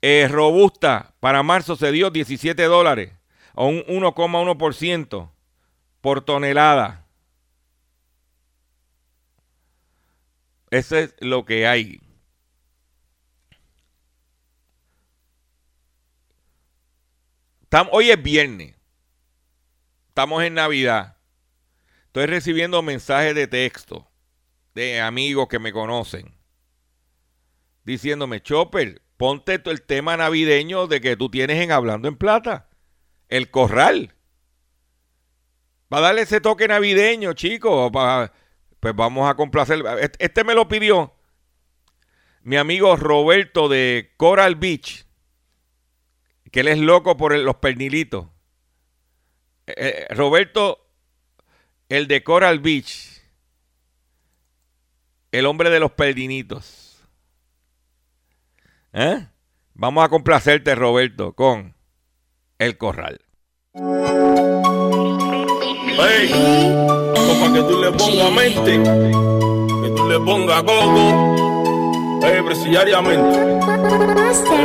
Eh, 0.00 0.28
robusta 0.30 1.14
para 1.18 1.42
marzo 1.42 1.74
se 1.74 1.90
dio 1.90 2.10
17 2.10 2.62
dólares, 2.64 3.12
o 3.54 3.66
un 3.66 3.82
1,1% 3.86 5.30
por 6.00 6.20
tonelada. 6.20 7.07
Eso 10.70 10.96
es 10.96 11.14
lo 11.20 11.44
que 11.44 11.66
hay. 11.66 12.00
hoy 17.92 18.10
es 18.10 18.22
viernes. 18.22 18.74
Estamos 20.08 20.42
en 20.42 20.54
Navidad. 20.54 21.16
Estoy 22.06 22.26
recibiendo 22.26 22.82
mensajes 22.82 23.34
de 23.34 23.46
texto 23.46 24.10
de 24.74 25.00
amigos 25.00 25.48
que 25.48 25.58
me 25.58 25.72
conocen. 25.72 26.34
Diciéndome, 27.84 28.42
Chopper, 28.42 29.02
ponte 29.16 29.60
el 29.64 29.82
tema 29.82 30.16
navideño 30.16 30.86
de 30.86 31.00
que 31.00 31.16
tú 31.16 31.30
tienes 31.30 31.62
en 31.62 31.72
Hablando 31.72 32.08
en 32.08 32.16
Plata. 32.16 32.68
El 33.28 33.50
corral. 33.50 34.14
Va 35.92 35.98
a 35.98 36.02
darle 36.02 36.22
ese 36.22 36.40
toque 36.40 36.68
navideño, 36.68 37.32
chicos. 37.32 37.92
Pues 38.80 38.94
vamos 38.94 39.28
a 39.28 39.34
complacer. 39.34 39.82
Este 40.18 40.44
me 40.44 40.54
lo 40.54 40.68
pidió 40.68 41.12
mi 42.42 42.56
amigo 42.56 42.96
Roberto 42.96 43.68
de 43.68 44.12
Coral 44.16 44.54
Beach 44.54 45.08
que 46.50 46.60
él 46.60 46.68
es 46.68 46.78
loco 46.78 47.16
por 47.16 47.36
los 47.36 47.56
pernilitos. 47.56 48.26
Eh, 49.66 49.74
eh, 49.76 50.14
Roberto, 50.14 50.86
el 51.88 52.08
de 52.08 52.22
Coral 52.22 52.60
Beach, 52.60 53.22
el 55.32 55.46
hombre 55.46 55.70
de 55.70 55.80
los 55.80 55.92
pernilitos. 55.92 57.02
¿Eh? 58.92 59.26
Vamos 59.74 60.04
a 60.04 60.08
complacerte, 60.08 60.74
Roberto, 60.74 61.34
con 61.34 61.74
El 62.58 62.78
Corral. 62.78 63.20
Hey, 66.00 66.30
para 67.40 67.52
que 67.52 67.62
tú 67.62 67.82
le 67.82 67.90
pongas 67.92 68.30
mente, 68.32 68.82
que 69.82 69.90
tú 69.90 70.08
le 70.08 70.20
pongas 70.20 70.62
coco 70.62 71.38
eh, 72.22 72.42
presidiariamente. 72.44 73.38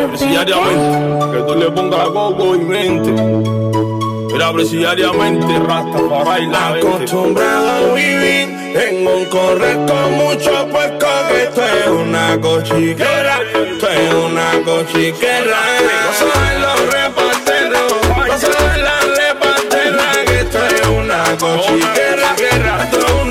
Presidiariamente. 0.09 1.37
Que 1.37 1.43
tú 1.43 1.55
le 1.55 1.71
pongas 1.71 2.09
gogo 2.09 2.55
y 2.55 2.59
mente. 2.59 3.11
Mira, 4.31 4.51
presidiariamente, 4.53 5.59
rasta 5.59 6.09
para 6.09 6.23
bailar. 6.23 6.77
Acostumbrado 6.77 7.69
a 7.69 7.93
vivir 7.93 8.49
en 8.75 9.07
un 9.07 9.25
correr 9.25 9.77
con 9.85 10.13
mucho 10.13 10.67
puerco. 10.69 11.07
Que 11.29 11.43
esto 11.43 11.61
es 11.61 11.87
una 11.87 12.39
cochiquera. 12.41 13.39
Esto 13.53 13.87
es 13.87 14.13
una 14.13 14.51
cochiquera. 14.65 15.59
No 15.81 16.13
saben 16.13 16.61
los 16.61 17.22
Guerra, 21.43 22.35
guerra, 22.37 22.85
guerra. 22.89 23.22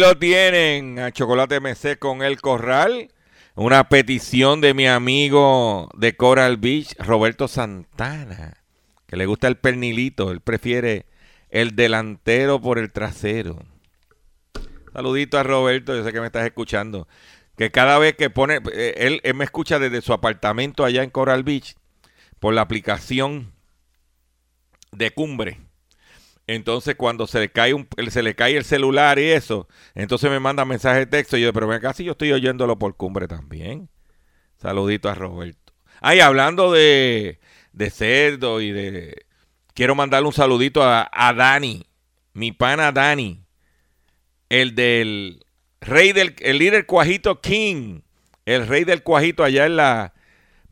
Lo 0.00 0.18
tienen, 0.18 0.98
a 0.98 1.12
Chocolate 1.12 1.60
MC 1.60 1.98
con 1.98 2.22
El 2.22 2.40
Corral. 2.40 3.10
Una 3.54 3.90
petición 3.90 4.62
de 4.62 4.72
mi 4.72 4.86
amigo 4.86 5.90
de 5.94 6.16
Coral 6.16 6.56
Beach, 6.56 6.96
Roberto 6.98 7.48
Santana, 7.48 8.56
que 9.06 9.16
le 9.16 9.26
gusta 9.26 9.46
el 9.46 9.58
pernilito. 9.58 10.30
Él 10.30 10.40
prefiere 10.40 11.04
el 11.50 11.76
delantero 11.76 12.62
por 12.62 12.78
el 12.78 12.90
trasero. 12.90 13.62
Saludito 14.94 15.38
a 15.38 15.42
Roberto, 15.42 15.94
yo 15.94 16.02
sé 16.02 16.12
que 16.12 16.20
me 16.20 16.26
estás 16.26 16.46
escuchando. 16.46 17.06
Que 17.58 17.70
cada 17.70 17.98
vez 17.98 18.16
que 18.16 18.30
pone, 18.30 18.60
eh, 18.72 18.94
él, 18.96 19.20
él 19.22 19.34
me 19.34 19.44
escucha 19.44 19.78
desde 19.78 20.00
su 20.00 20.14
apartamento 20.14 20.82
allá 20.82 21.02
en 21.02 21.10
Coral 21.10 21.42
Beach 21.42 21.76
por 22.38 22.54
la 22.54 22.62
aplicación 22.62 23.52
de 24.92 25.10
Cumbre. 25.10 25.60
Entonces, 26.52 26.96
cuando 26.96 27.28
se 27.28 27.38
le 27.38 27.52
cae 27.52 27.72
se 28.08 28.24
le 28.24 28.34
cae 28.34 28.56
el 28.56 28.64
celular 28.64 29.20
y 29.20 29.30
eso, 29.30 29.68
entonces 29.94 30.28
me 30.32 30.40
manda 30.40 30.64
mensaje 30.64 30.98
de 30.98 31.06
texto. 31.06 31.36
Y 31.36 31.42
yo, 31.42 31.52
pero 31.52 31.70
sí 31.94 32.02
yo 32.02 32.12
estoy 32.12 32.32
oyéndolo 32.32 32.76
por 32.76 32.96
cumbre 32.96 33.28
también. 33.28 33.88
Saludito 34.56 35.08
a 35.08 35.14
Roberto. 35.14 35.72
Ay, 36.00 36.18
hablando 36.18 36.72
de, 36.72 37.38
de 37.72 37.90
cerdo 37.90 38.60
y 38.60 38.72
de. 38.72 39.26
Quiero 39.74 39.94
mandarle 39.94 40.26
un 40.26 40.32
saludito 40.32 40.82
a, 40.82 41.08
a 41.12 41.32
Dani, 41.34 41.86
mi 42.32 42.50
pana 42.50 42.90
Dani, 42.90 43.44
el 44.48 44.74
del 44.74 45.46
rey 45.80 46.12
del 46.12 46.34
el 46.40 46.58
líder 46.58 46.84
Cuajito 46.84 47.40
King, 47.40 48.00
el 48.44 48.66
rey 48.66 48.82
del 48.82 49.04
Cuajito 49.04 49.44
allá 49.44 49.66
en 49.66 49.76
la 49.76 50.14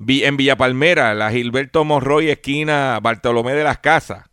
en 0.01 0.37
Villa 0.37 0.57
Palmera, 0.57 1.15
la 1.15 1.31
Gilberto 1.31 1.85
Monroy, 1.85 2.31
esquina 2.31 2.99
Bartolomé 3.01 3.55
de 3.55 3.63
las 3.63 3.79
Casas. 3.79 4.29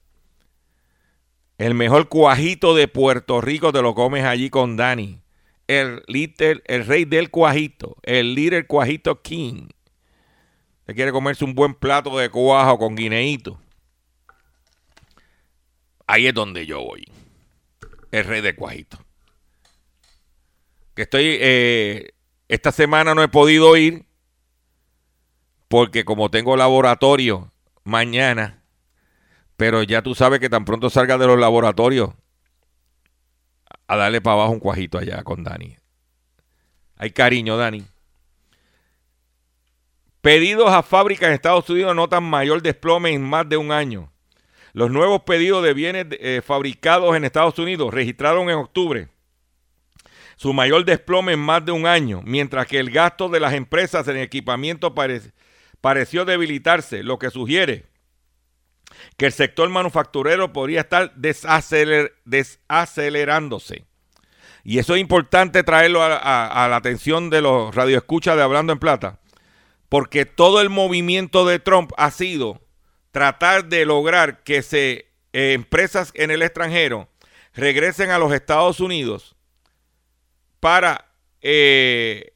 El 1.58 1.74
mejor 1.74 2.10
cuajito 2.10 2.76
de 2.76 2.88
Puerto 2.88 3.40
Rico 3.40 3.72
te 3.72 3.82
lo 3.82 3.96
comes 3.96 4.26
allí 4.26 4.50
con 4.50 4.76
Dani. 4.76 5.22
El, 5.68 6.04
líder, 6.08 6.62
el 6.66 6.86
rey 6.86 7.06
del 7.06 7.32
cuajito, 7.32 7.96
el 8.04 8.36
líder 8.36 8.68
cuajito 8.68 9.22
king. 9.22 9.70
Se 10.86 10.94
quiere 10.94 11.12
comerse 11.12 11.46
un 11.46 11.56
buen 11.56 11.74
plato 11.74 12.18
de 12.18 12.30
cuajo 12.30 12.78
con 12.78 12.96
guineíto. 12.96 13.60
Ahí 16.06 16.28
es 16.28 16.34
donde 16.34 16.66
yo 16.66 16.84
voy. 16.84 17.06
El 18.12 18.26
rey 18.26 18.42
del 18.42 18.56
cuajito. 18.56 19.00
Que 20.94 21.04
estoy, 21.04 21.38
eh, 21.40 22.12
esta 22.48 22.72
semana 22.72 23.16
no 23.16 23.24
he 23.24 23.28
podido 23.28 23.76
ir 23.76 24.06
porque 25.68 26.06
como 26.06 26.30
tengo 26.30 26.56
laboratorio 26.56 27.52
mañana, 27.84 28.64
pero 29.58 29.84
ya 29.84 30.02
tú 30.02 30.16
sabes 30.16 30.40
que 30.40 30.50
tan 30.50 30.66
pronto 30.66 30.90
salga 30.90 31.18
de 31.18 31.28
los 31.28 31.40
laboratorios 31.40 32.10
a 33.88 33.96
darle 33.96 34.22
para 34.22 34.36
abajo 34.36 34.52
un 34.52 34.60
cuajito 34.60 34.98
allá 34.98 35.24
con 35.24 35.44
Dani. 35.44 35.78
Hay 36.98 37.12
cariño, 37.12 37.58
Dani. 37.58 37.86
Pedidos 40.22 40.72
a 40.72 40.82
fábricas 40.82 41.28
en 41.28 41.36
Estados 41.36 41.70
Unidos 41.70 41.96
notan 41.96 42.24
mayor 42.24 42.62
desplome 42.62 43.12
en 43.12 43.22
más 43.22 43.48
de 43.48 43.58
un 43.58 43.72
año. 43.72 44.12
Los 44.74 44.90
nuevos 44.90 45.22
pedidos 45.22 45.64
de 45.64 45.74
bienes 45.74 46.08
eh, 46.12 46.42
fabricados 46.44 47.16
en 47.16 47.24
Estados 47.24 47.58
Unidos 47.60 47.94
registraron 47.94 48.50
en 48.50 48.56
octubre 48.56 49.10
su 50.36 50.52
mayor 50.52 50.84
desplome 50.84 51.32
en 51.32 51.40
más 51.40 51.64
de 51.64 51.72
un 51.72 51.88
año, 51.88 52.22
mientras 52.26 52.68
que 52.68 52.80
el 52.80 52.92
gasto 52.92 53.30
de 53.30 53.40
las 53.40 53.54
empresas 53.54 54.06
en 54.10 54.18
equipamiento 54.18 54.94
pare- 54.94 55.32
pareció 55.80 56.26
debilitarse, 56.26 57.04
lo 57.04 57.18
que 57.20 57.30
sugiere 57.30 57.86
que 59.18 59.26
el 59.26 59.32
sector 59.32 59.70
manufacturero 59.70 60.54
podría 60.54 60.82
estar 60.82 61.14
desaceler- 61.16 62.14
desacelerándose. 62.26 63.86
Y 64.64 64.80
eso 64.80 64.96
es 64.96 65.02
importante 65.02 65.64
traerlo 65.64 66.02
a 66.04 66.68
la 66.70 66.76
atención 66.76 67.30
de 67.30 67.42
los 67.42 67.74
radioescuchas 67.76 68.36
de 68.36 68.42
Hablando 68.42 68.74
en 68.74 68.80
Plata, 68.80 69.20
porque 69.90 70.26
todo 70.26 70.60
el 70.60 70.70
movimiento 70.70 71.46
de 71.46 71.60
Trump 71.60 71.92
ha 71.98 72.10
sido 72.10 72.62
tratar 73.12 73.66
de 73.66 73.86
lograr 73.86 74.44
que 74.44 74.62
se, 74.64 75.08
eh, 75.34 75.54
empresas 75.54 76.12
en 76.16 76.32
el 76.32 76.42
extranjero 76.42 77.08
regresen 77.54 78.10
a 78.10 78.18
los 78.18 78.34
Estados 78.34 78.80
Unidos 78.80 79.36
para 80.60 81.12
eh, 81.42 82.34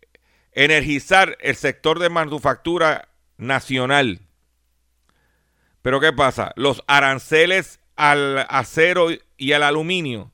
energizar 0.53 1.35
el 1.41 1.55
sector 1.55 1.99
de 1.99 2.09
manufactura 2.09 3.09
nacional. 3.37 4.21
Pero 5.81 5.99
¿qué 5.99 6.13
pasa? 6.13 6.51
Los 6.55 6.83
aranceles 6.87 7.79
al 7.95 8.45
acero 8.49 9.09
y 9.37 9.51
al 9.53 9.63
aluminio 9.63 10.31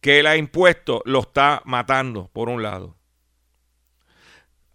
que 0.00 0.20
él 0.20 0.26
ha 0.26 0.36
impuesto 0.36 1.02
lo 1.04 1.20
está 1.20 1.62
matando, 1.64 2.28
por 2.32 2.48
un 2.48 2.62
lado. 2.62 2.96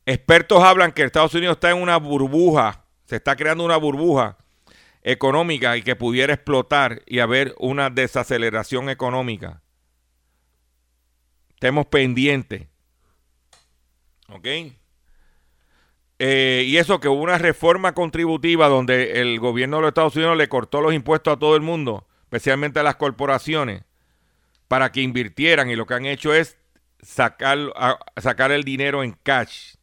Expertos 0.05 0.63
hablan 0.63 0.91
que 0.91 1.03
Estados 1.03 1.33
Unidos 1.33 1.55
está 1.55 1.71
en 1.71 1.81
una 1.81 1.97
burbuja, 1.97 2.85
se 3.05 3.15
está 3.15 3.35
creando 3.35 3.65
una 3.65 3.77
burbuja 3.77 4.37
económica 5.01 5.77
y 5.77 5.81
que 5.81 5.95
pudiera 5.95 6.33
explotar 6.33 7.01
y 7.05 7.19
haber 7.19 7.55
una 7.57 7.89
desaceleración 7.89 8.89
económica. 8.89 9.61
Estemos 11.49 11.87
pendientes. 11.87 12.67
¿Ok? 14.29 14.47
Eh, 16.17 16.63
y 16.65 16.77
eso 16.77 16.99
que 16.99 17.09
hubo 17.09 17.21
una 17.21 17.37
reforma 17.37 17.93
contributiva 17.93 18.69
donde 18.69 19.21
el 19.21 19.39
gobierno 19.39 19.77
de 19.77 19.81
los 19.81 19.89
Estados 19.89 20.15
Unidos 20.15 20.37
le 20.37 20.47
cortó 20.47 20.81
los 20.81 20.93
impuestos 20.93 21.33
a 21.33 21.39
todo 21.39 21.55
el 21.55 21.61
mundo, 21.61 22.07
especialmente 22.23 22.79
a 22.79 22.83
las 22.83 22.95
corporaciones, 22.95 23.83
para 24.67 24.91
que 24.91 25.01
invirtieran 25.01 25.69
y 25.69 25.75
lo 25.75 25.85
que 25.85 25.93
han 25.93 26.05
hecho 26.05 26.33
es 26.33 26.57
sacar, 27.01 27.57
sacar 28.17 28.51
el 28.51 28.63
dinero 28.63 29.03
en 29.03 29.11
cash. 29.23 29.75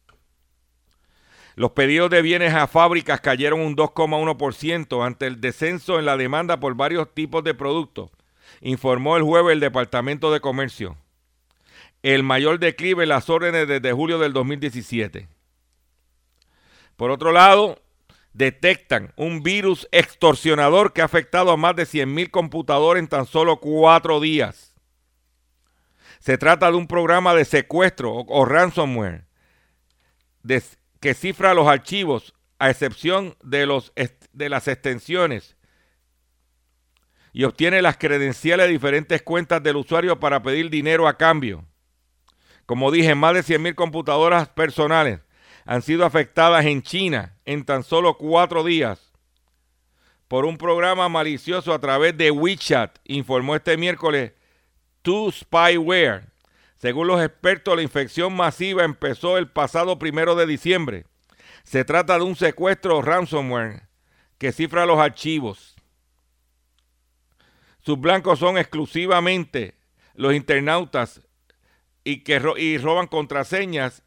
Los 1.55 1.71
pedidos 1.71 2.09
de 2.09 2.23
bienes 2.23 2.53
a 2.55 2.65
fábricas 2.65 3.21
cayeron 3.21 3.59
un 3.61 3.75
2,1% 3.75 5.05
ante 5.05 5.27
el 5.27 5.39
descenso 5.39 5.99
en 5.99 6.05
la 6.05 6.17
demanda 6.17 6.59
por 6.59 6.73
varios 6.73 7.13
tipos 7.13 7.43
de 7.43 7.53
productos, 7.53 8.09
informó 8.61 9.17
el 9.17 9.23
jueves 9.23 9.53
el 9.53 9.59
Departamento 9.59 10.31
de 10.31 10.39
Comercio. 10.39 10.97
el 12.01 12.23
mayor 12.23 12.59
declive 12.59 13.03
en 13.03 13.09
las 13.09 13.29
órdenes 13.29 13.67
desde 13.67 13.93
julio 13.93 14.19
del 14.19 14.33
2017. 14.33 15.29
Por 16.95 17.11
otro 17.11 17.31
lado, 17.31 17.81
detectan 18.33 19.13
un 19.15 19.43
virus 19.43 19.87
extorsionador 19.91 20.93
que 20.93 21.01
ha 21.01 21.05
afectado 21.05 21.51
a 21.51 21.57
más 21.57 21.75
de 21.75 21.83
100.000 21.83 22.31
computadores 22.31 23.01
en 23.01 23.07
tan 23.07 23.25
solo 23.25 23.57
cuatro 23.59 24.19
días. 24.19 24.73
Se 26.19 26.37
trata 26.37 26.71
de 26.71 26.77
un 26.77 26.87
programa 26.87 27.35
de 27.35 27.45
secuestro 27.45 28.13
o, 28.13 28.45
ransomware 28.45 29.25
que 30.99 31.13
cifra 31.13 31.53
los 31.53 31.67
archivos 31.67 32.33
a 32.59 32.69
excepción 32.69 33.35
de, 33.43 33.65
los, 33.65 33.91
de 34.31 34.49
las 34.49 34.67
extensiones 34.67 35.57
y 37.33 37.43
obtiene 37.43 37.81
las 37.81 37.97
credenciales 37.97 38.67
de 38.67 38.71
diferentes 38.71 39.21
cuentas 39.21 39.61
del 39.61 39.75
usuario 39.75 40.19
para 40.19 40.41
pedir 40.41 40.69
dinero 40.69 41.07
a 41.07 41.17
cambio. 41.17 41.65
Como 42.65 42.91
dije, 42.91 43.15
más 43.15 43.33
de 43.33 43.41
100.000 43.41 43.75
computadoras 43.75 44.47
personales 44.49 45.19
han 45.65 45.81
sido 45.81 46.05
afectadas 46.05 46.65
en 46.65 46.81
China 46.81 47.37
en 47.45 47.65
tan 47.65 47.83
solo 47.83 48.17
cuatro 48.17 48.63
días 48.63 49.13
por 50.27 50.45
un 50.45 50.57
programa 50.57 51.09
malicioso 51.09 51.73
a 51.73 51.79
través 51.79 52.17
de 52.17 52.31
WeChat, 52.31 52.97
informó 53.03 53.55
este 53.55 53.77
miércoles 53.77 54.31
To 55.03 55.31
Spyware. 55.31 56.25
Según 56.75 57.07
los 57.07 57.21
expertos, 57.21 57.75
la 57.75 57.83
infección 57.83 58.35
masiva 58.35 58.83
empezó 58.83 59.37
el 59.37 59.47
pasado 59.47 59.99
primero 59.99 60.35
de 60.35 60.47
diciembre. 60.47 61.05
Se 61.63 61.85
trata 61.85 62.17
de 62.17 62.23
un 62.23 62.35
secuestro 62.35 63.01
ransomware 63.01 63.83
que 64.37 64.51
cifra 64.51 64.85
los 64.85 64.97
archivos. 64.97 65.75
Sus 67.79 67.99
blancos 67.99 68.39
son 68.39 68.57
exclusivamente 68.57 69.75
los 70.15 70.33
internautas 70.33 71.21
y 72.03 72.23
que 72.23 72.41
y 72.57 72.77
roban 72.79 73.07
contraseñas 73.07 74.03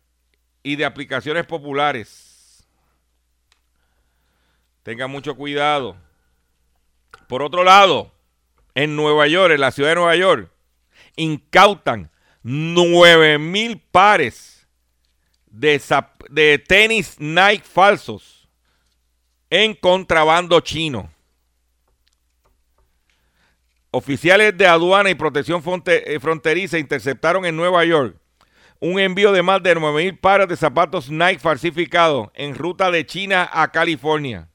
y 0.67 0.75
de 0.75 0.85
aplicaciones 0.85 1.47
populares. 1.47 2.67
Tenga 4.83 5.07
mucho 5.07 5.37
cuidado. 5.37 5.97
Por 7.29 7.41
otro 7.41 7.63
lado, 7.63 8.11
en 8.75 8.97
Nueva 8.97 9.29
York, 9.29 9.55
en 9.55 9.61
la 9.61 9.71
ciudad 9.71 9.91
de 9.91 9.95
Nueva 9.95 10.17
York, 10.17 10.51
incautan 11.15 12.11
9 12.43 13.39
mil 13.39 13.79
pares 13.79 14.67
de, 15.47 15.81
de 16.31 16.59
tenis 16.59 17.15
Nike 17.21 17.65
falsos 17.65 18.49
en 19.49 19.73
contrabando 19.73 20.59
chino. 20.59 21.09
Oficiales 23.93 24.59
de 24.59 24.67
aduana 24.67 25.11
y 25.11 25.15
protección 25.15 25.63
eh, 25.87 26.19
fronteriza 26.21 26.77
interceptaron 26.77 27.47
en 27.47 27.55
Nueva 27.55 27.85
York 27.85 28.17
un 28.81 28.99
envío 29.01 29.33
de 29.33 29.43
más 29.43 29.63
de 29.63 29.75
9 29.75 30.05
mil 30.05 30.19
pares 30.19 30.49
de 30.49 30.57
zapatos 30.57 31.11
Nike 31.11 31.39
falsificados 31.39 32.29
en 32.35 32.55
ruta 32.55 32.91
de 32.91 33.07
China 33.07 33.49
a 33.53 33.71
California. 33.73 34.49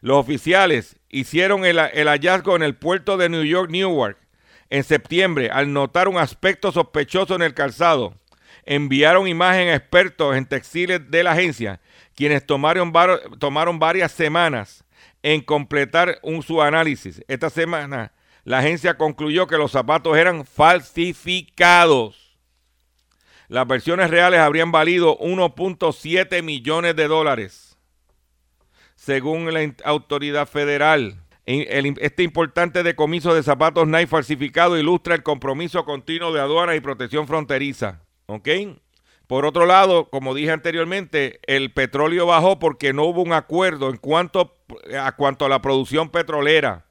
Los 0.00 0.18
oficiales 0.18 0.96
hicieron 1.08 1.64
el, 1.64 1.78
hallazgo 1.78 2.56
en 2.56 2.62
el 2.62 2.76
puerto 2.76 3.16
de 3.16 3.28
New 3.28 3.44
York, 3.44 3.70
Newark, 3.70 4.18
en 4.68 4.84
septiembre 4.84 5.50
al 5.50 5.72
notar 5.72 6.08
un 6.08 6.18
aspecto 6.18 6.72
sospechoso 6.72 7.34
en 7.34 7.42
el 7.42 7.54
calzado. 7.54 8.14
Enviaron 8.64 9.28
imagen 9.28 9.68
a 9.68 9.76
expertos 9.76 10.36
en 10.36 10.46
textiles 10.46 11.10
de 11.10 11.22
la 11.22 11.32
agencia, 11.32 11.80
quienes 12.14 12.44
tomaron, 12.44 12.92
tomaron 13.38 13.78
varias 13.78 14.12
semanas 14.12 14.84
en 15.22 15.40
completar 15.40 16.18
un, 16.22 16.42
su 16.42 16.60
análisis. 16.60 17.22
Esta 17.28 17.48
semana 17.48 18.12
la 18.44 18.58
agencia 18.58 18.96
concluyó 18.96 19.46
que 19.46 19.56
los 19.56 19.72
zapatos 19.72 20.16
eran 20.16 20.44
falsificados. 20.44 22.25
Las 23.48 23.66
versiones 23.66 24.10
reales 24.10 24.40
habrían 24.40 24.72
valido 24.72 25.18
1.7 25.18 26.42
millones 26.42 26.96
de 26.96 27.08
dólares, 27.08 27.78
según 28.96 29.52
la 29.52 29.72
autoridad 29.84 30.48
federal. 30.48 31.22
Este 31.44 32.24
importante 32.24 32.82
decomiso 32.82 33.32
de 33.32 33.44
zapatos 33.44 33.86
Nike 33.86 34.08
falsificados 34.08 34.80
ilustra 34.80 35.14
el 35.14 35.22
compromiso 35.22 35.84
continuo 35.84 36.32
de 36.32 36.40
aduana 36.40 36.74
y 36.74 36.80
protección 36.80 37.28
fronteriza. 37.28 38.02
¿Ok? 38.26 38.48
Por 39.28 39.44
otro 39.44 39.66
lado, 39.66 40.08
como 40.10 40.34
dije 40.34 40.52
anteriormente, 40.52 41.40
el 41.46 41.72
petróleo 41.72 42.26
bajó 42.26 42.58
porque 42.58 42.92
no 42.92 43.04
hubo 43.04 43.22
un 43.22 43.32
acuerdo 43.32 43.90
en 43.90 43.96
cuanto 43.96 44.56
a, 44.96 45.12
cuanto 45.12 45.44
a 45.44 45.48
la 45.48 45.60
producción 45.60 46.10
petrolera. 46.10 46.85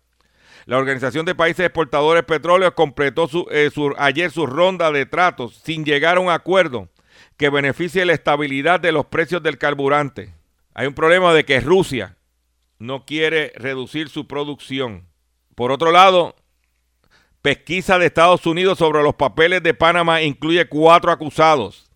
La 0.66 0.78
Organización 0.78 1.26
de 1.26 1.36
Países 1.36 1.66
Exportadores 1.66 2.24
Petróleo 2.24 2.74
completó 2.74 3.28
su- 3.28 3.48
eh, 3.52 3.70
su- 3.74 3.94
ayer 3.98 4.32
su 4.32 4.48
ronda 4.48 4.92
de 4.92 5.06
tratos 5.06 5.62
sin 5.64 5.86
llegar 5.86 6.18
a 6.18 6.22
un 6.22 6.30
acuerdo 6.30 6.90
que 7.38 7.50
beneficie 7.50 8.04
la 8.06 8.14
estabilidad 8.14 8.80
de 8.80 8.92
los 8.92 9.06
precios 9.06 9.44
del 9.44 9.58
carburante. 9.60 10.34
Hay 10.74 10.88
un 10.88 10.94
problema 10.96 11.34
de 11.34 11.46
que 11.46 11.60
Rusia 11.60 12.18
no 12.80 13.06
quiere 13.06 13.54
reducir 13.56 14.10
su 14.10 14.28
producción. 14.28 15.08
Por 15.54 15.72
otro 15.72 15.92
lado, 15.92 16.36
pesquisa 17.42 18.00
de 18.00 18.08
Estados 18.08 18.46
Unidos 18.48 18.80
sobre 18.80 19.04
los 19.04 19.16
papeles 19.16 19.62
de 19.62 19.74
Panamá 19.74 20.22
incluye 20.24 20.68
cuatro 20.68 21.12
acusados. 21.12 21.90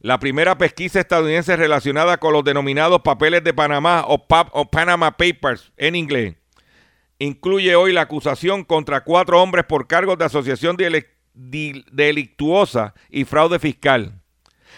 La 0.00 0.18
primera 0.18 0.58
pesquisa 0.58 1.00
estadounidense 1.00 1.56
relacionada 1.56 2.18
con 2.18 2.32
los 2.32 2.44
denominados 2.44 3.00
papeles 3.02 3.42
de 3.44 3.54
Panamá 3.54 4.04
o, 4.06 4.26
o 4.52 4.70
Panama 4.70 5.16
Papers 5.16 5.72
en 5.76 5.94
inglés 5.94 6.34
incluye 7.18 7.74
hoy 7.74 7.92
la 7.92 8.02
acusación 8.02 8.64
contra 8.64 9.04
cuatro 9.04 9.42
hombres 9.42 9.64
por 9.64 9.86
cargos 9.86 10.18
de 10.18 10.24
asociación 10.26 10.76
delictuosa 11.34 12.94
y 13.10 13.24
fraude 13.24 13.58
fiscal. 13.58 14.20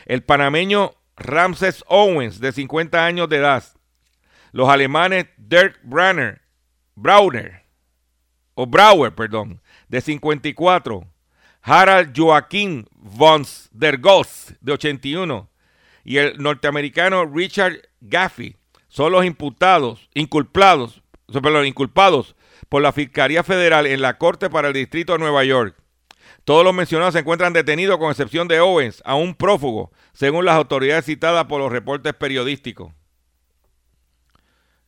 El 0.06 0.22
panameño 0.22 0.92
Ramses 1.16 1.84
Owens, 1.86 2.40
de 2.40 2.52
50 2.52 3.04
años 3.04 3.28
de 3.28 3.36
edad. 3.36 3.64
Los 4.52 4.68
alemanes 4.68 5.26
Dirk 5.36 5.78
Branner, 5.82 6.40
Brauner, 6.94 7.64
o 8.54 8.66
Brauer, 8.66 9.14
perdón, 9.14 9.60
de 9.88 10.00
54. 10.00 11.06
Harald 11.62 12.12
Joachim 12.16 12.86
von 12.92 13.44
der 13.70 13.98
Goss, 13.98 14.54
de 14.60 14.72
81. 14.72 15.48
Y 16.04 16.16
el 16.16 16.38
norteamericano 16.38 17.26
Richard 17.26 17.88
Gaffey 18.00 18.56
son 18.88 19.12
los 19.12 19.24
imputados, 19.24 20.08
inculpados, 20.14 21.02
perdón, 21.32 21.66
inculpados 21.66 22.34
por 22.68 22.82
la 22.82 22.92
Fiscalía 22.92 23.42
Federal 23.44 23.86
en 23.86 24.02
la 24.02 24.18
Corte 24.18 24.50
para 24.50 24.68
el 24.68 24.74
Distrito 24.74 25.12
de 25.12 25.18
Nueva 25.18 25.44
York. 25.44 25.76
Todos 26.44 26.64
los 26.64 26.74
mencionados 26.74 27.14
se 27.14 27.20
encuentran 27.20 27.52
detenidos 27.52 27.98
con 27.98 28.10
excepción 28.10 28.48
de 28.48 28.60
Owens, 28.60 29.02
a 29.04 29.14
un 29.14 29.34
prófugo, 29.34 29.92
según 30.12 30.44
las 30.44 30.56
autoridades 30.56 31.04
citadas 31.04 31.44
por 31.44 31.60
los 31.60 31.70
reportes 31.70 32.14
periodísticos. 32.14 32.92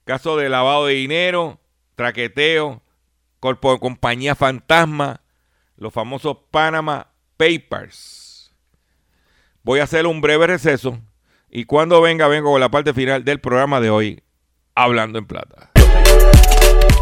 Caso 0.04 0.36
de 0.36 0.48
lavado 0.48 0.86
de 0.86 0.94
dinero, 0.94 1.60
traqueteo, 1.94 2.82
corpo- 3.40 3.78
compañía 3.78 4.34
fantasma, 4.34 5.20
los 5.76 5.92
famosos 5.92 6.38
Panama 6.50 7.08
Papers. 7.36 8.52
Voy 9.62 9.80
a 9.80 9.84
hacer 9.84 10.06
un 10.06 10.20
breve 10.20 10.46
receso 10.46 10.98
y 11.50 11.64
cuando 11.64 12.00
venga, 12.00 12.28
vengo 12.28 12.50
con 12.50 12.60
la 12.60 12.70
parte 12.70 12.94
final 12.94 13.24
del 13.24 13.40
programa 13.40 13.80
de 13.80 13.90
hoy, 13.90 14.22
Hablando 14.74 15.18
en 15.18 15.26
Plata. 15.26 15.71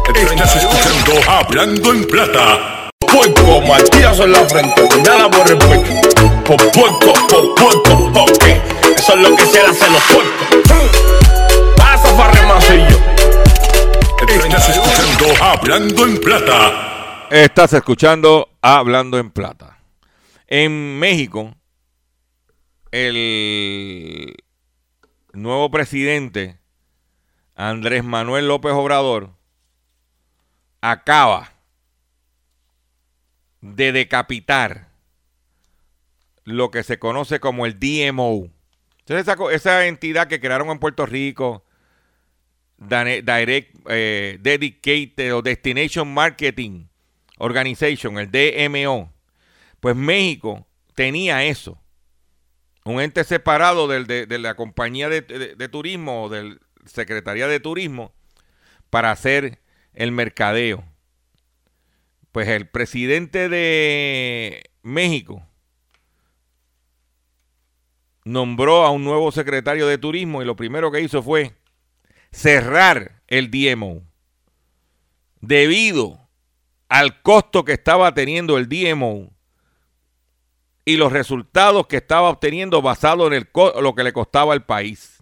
Estás 0.07 0.55
escuchando 0.55 1.13
Hablando 1.29 1.91
en 1.91 2.05
Plata. 2.05 2.89
Puerco, 2.99 3.61
martillazo 3.61 4.23
en 4.23 4.31
la 4.33 4.43
frente, 4.49 4.81
nada 5.05 5.29
por 5.29 5.49
el 5.49 5.57
pecho. 5.57 5.93
Por 6.45 6.57
puerco, 6.71 7.13
por 7.29 7.55
puerco. 7.55 8.25
Eso 8.95 9.13
es 9.13 9.19
lo 9.19 9.35
que 9.35 9.45
se 9.45 9.61
hace 9.61 9.85
a 9.85 9.89
los 9.89 10.03
puercos. 10.03 10.47
Pasa 11.77 12.15
farremacillo. 12.15 12.99
Estás 14.27 14.69
escuchando 14.69 15.25
Hablando 15.43 16.05
en 16.05 16.19
Plata. 16.19 17.27
Estás 17.29 17.73
escuchando 17.73 18.49
Hablando 18.61 19.17
en 19.17 19.31
Plata. 19.31 19.77
En 20.47 20.99
México, 20.99 21.53
el 22.91 24.35
nuevo 25.33 25.71
presidente, 25.71 26.59
Andrés 27.55 28.03
Manuel 28.03 28.47
López 28.47 28.73
Obrador, 28.73 29.29
acaba 30.81 31.53
de 33.61 33.91
decapitar 33.91 34.89
lo 36.43 36.71
que 36.71 36.83
se 36.83 36.97
conoce 36.99 37.39
como 37.39 37.65
el 37.65 37.79
DMO. 37.79 38.49
Entonces, 39.05 39.35
esa, 39.51 39.85
entidad 39.85 40.27
que 40.27 40.39
crearon 40.39 40.69
en 40.69 40.79
Puerto 40.79 41.05
Rico, 41.05 41.63
Direct 42.77 43.75
eh, 43.89 44.37
Dedicated 44.41 45.35
o 45.35 45.41
Destination 45.41 46.11
Marketing 46.11 46.85
Organization, 47.37 48.17
el 48.17 48.31
DMO, 48.31 49.13
pues 49.79 49.95
México 49.95 50.67
tenía 50.95 51.43
eso. 51.43 51.79
Un 52.83 52.99
ente 52.99 53.23
separado 53.23 53.87
del- 53.87 54.07
de, 54.07 54.39
la 54.39 54.55
compañía 54.55 55.07
de, 55.09 55.21
de- 55.21 55.55
de 55.55 55.69
turismo 55.69 56.23
o 56.23 56.29
del 56.29 56.59
Secretaría 56.85 57.47
de 57.47 57.59
Turismo 57.59 58.11
para 58.89 59.11
hacer 59.11 59.59
el 59.93 60.11
mercadeo. 60.11 60.83
Pues 62.31 62.47
el 62.47 62.67
presidente 62.69 63.49
de 63.49 64.71
México, 64.83 65.45
nombró 68.23 68.85
a 68.85 68.91
un 68.91 69.03
nuevo 69.03 69.31
secretario 69.31 69.87
de 69.87 69.97
turismo 69.97 70.41
y 70.41 70.45
lo 70.45 70.55
primero 70.55 70.91
que 70.91 71.01
hizo 71.01 71.23
fue 71.23 71.55
cerrar 72.31 73.21
el 73.27 73.49
DMO 73.49 74.03
debido 75.41 76.29
al 76.87 77.21
costo 77.21 77.65
que 77.65 77.73
estaba 77.73 78.13
teniendo 78.13 78.57
el 78.57 78.69
DMO 78.69 79.31
y 80.85 80.97
los 80.97 81.11
resultados 81.11 81.87
que 81.87 81.97
estaba 81.97 82.29
obteniendo 82.29 82.81
basado 82.81 83.27
en 83.27 83.33
el 83.33 83.49
lo 83.53 83.95
que 83.95 84.03
le 84.03 84.13
costaba 84.13 84.53
al 84.53 84.65
país. 84.65 85.20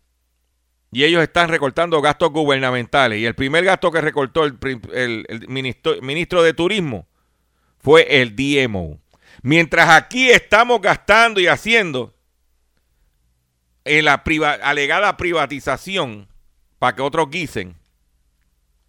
Y 0.91 1.03
ellos 1.03 1.21
están 1.21 1.49
recortando 1.49 2.01
gastos 2.01 2.31
gubernamentales. 2.31 3.19
Y 3.19 3.25
el 3.25 3.35
primer 3.35 3.63
gasto 3.63 3.91
que 3.91 4.01
recortó 4.01 4.43
el, 4.43 5.45
ministro, 5.47 6.01
ministro 6.01 6.41
de 6.41 6.53
Turismo 6.53 7.07
fue 7.77 8.21
el 8.21 8.35
DMO. 8.35 8.99
Mientras 9.43 9.89
aquí 9.89 10.29
estamos 10.29 10.81
gastando 10.81 11.39
y 11.39 11.47
haciendo 11.47 12.15
en 13.85 14.05
la 14.05 14.23
alegada 14.63 15.15
privatización 15.15 16.27
para 16.79 16.95
que 16.95 17.01
otros 17.01 17.29
guisen, 17.29 17.77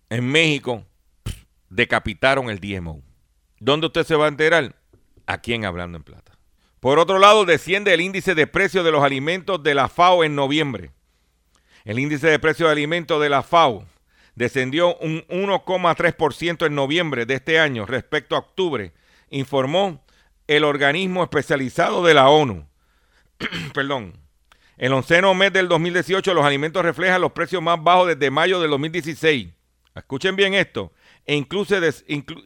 en 0.09 0.27
México 0.27 0.85
decapitaron 1.69 2.51
el 2.51 2.61
DMO. 2.61 3.03
¿Dónde 3.59 3.87
usted 3.87 4.05
se 4.05 4.17
va 4.17 4.25
a 4.25 4.29
enterar? 4.29 4.75
Aquí 5.27 5.53
en 5.55 5.65
Hablando 5.65 5.99
en 5.99 6.05
Plata. 6.05 6.39
Por 6.81 6.99
otro 6.99 7.19
lado, 7.19 7.45
desciende 7.45 7.93
el 7.93 8.01
índice 8.01 8.35
de 8.35 8.47
precios 8.47 8.85
de 8.85 8.91
los 8.91 9.05
alimentos 9.05 9.63
de 9.63 9.75
la 9.75 9.89
FAO 9.89 10.25
en 10.25 10.35
noviembre. 10.35 10.91
El 11.85 11.99
índice 11.99 12.29
de 12.29 12.39
precios 12.39 12.69
de 12.69 12.73
alimentos 12.73 13.21
de 13.21 13.29
la 13.29 13.43
FAO 13.43 13.87
descendió 14.35 14.97
un 14.97 15.25
1,3% 15.29 16.67
en 16.67 16.75
noviembre 16.75 17.27
de 17.27 17.35
este 17.35 17.59
año 17.59 17.87
respecto 17.87 18.37
a 18.37 18.41
octubre, 18.41 18.93
informó 19.31 20.05
el 20.47 20.65
organismo 20.65 21.23
especializado 21.23 22.05
de 22.05 22.15
la 22.15 22.29
ONU. 22.29 22.67
Perdón. 23.75 24.19
El 24.77 24.95
onceno 24.95 25.35
mes 25.35 25.53
del 25.53 25.69
2018 25.69 26.33
los 26.33 26.45
alimentos 26.45 26.83
reflejan 26.83 27.21
los 27.21 27.33
precios 27.33 27.63
más 27.63 27.83
bajos 27.83 28.09
desde 28.09 28.31
mayo 28.31 28.61
del 28.61 28.71
2016. 28.71 29.49
Escuchen 29.95 30.37
bien 30.37 30.55
esto. 30.55 30.93
E 31.27 31.37
incluso, 31.37 31.77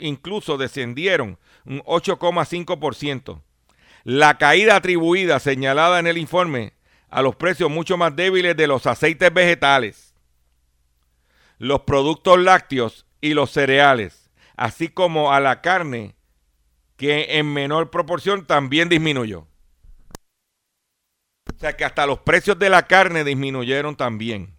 incluso 0.01 0.59
descendieron 0.59 1.39
un 1.64 1.80
8,5%. 1.82 3.41
La 4.03 4.37
caída 4.37 4.76
atribuida 4.76 5.39
señalada 5.39 6.01
en 6.01 6.09
el 6.09 6.18
informe 6.18 6.72
a 7.15 7.23
los 7.23 7.37
precios 7.37 7.71
mucho 7.71 7.97
más 7.97 8.17
débiles 8.17 8.57
de 8.57 8.67
los 8.67 8.89
aceites 8.89 9.33
vegetales, 9.33 10.17
los 11.59 11.83
productos 11.83 12.41
lácteos 12.41 13.07
y 13.21 13.35
los 13.35 13.53
cereales, 13.53 14.33
así 14.57 14.89
como 14.89 15.33
a 15.33 15.39
la 15.39 15.61
carne 15.61 16.17
que 16.97 17.39
en 17.39 17.53
menor 17.53 17.89
proporción 17.93 18.47
también 18.47 18.89
disminuyó. 18.89 19.47
O 21.47 21.57
sea 21.57 21.77
que 21.77 21.85
hasta 21.85 22.05
los 22.05 22.19
precios 22.19 22.59
de 22.59 22.69
la 22.69 22.89
carne 22.89 23.23
disminuyeron 23.23 23.95
también. 23.95 24.59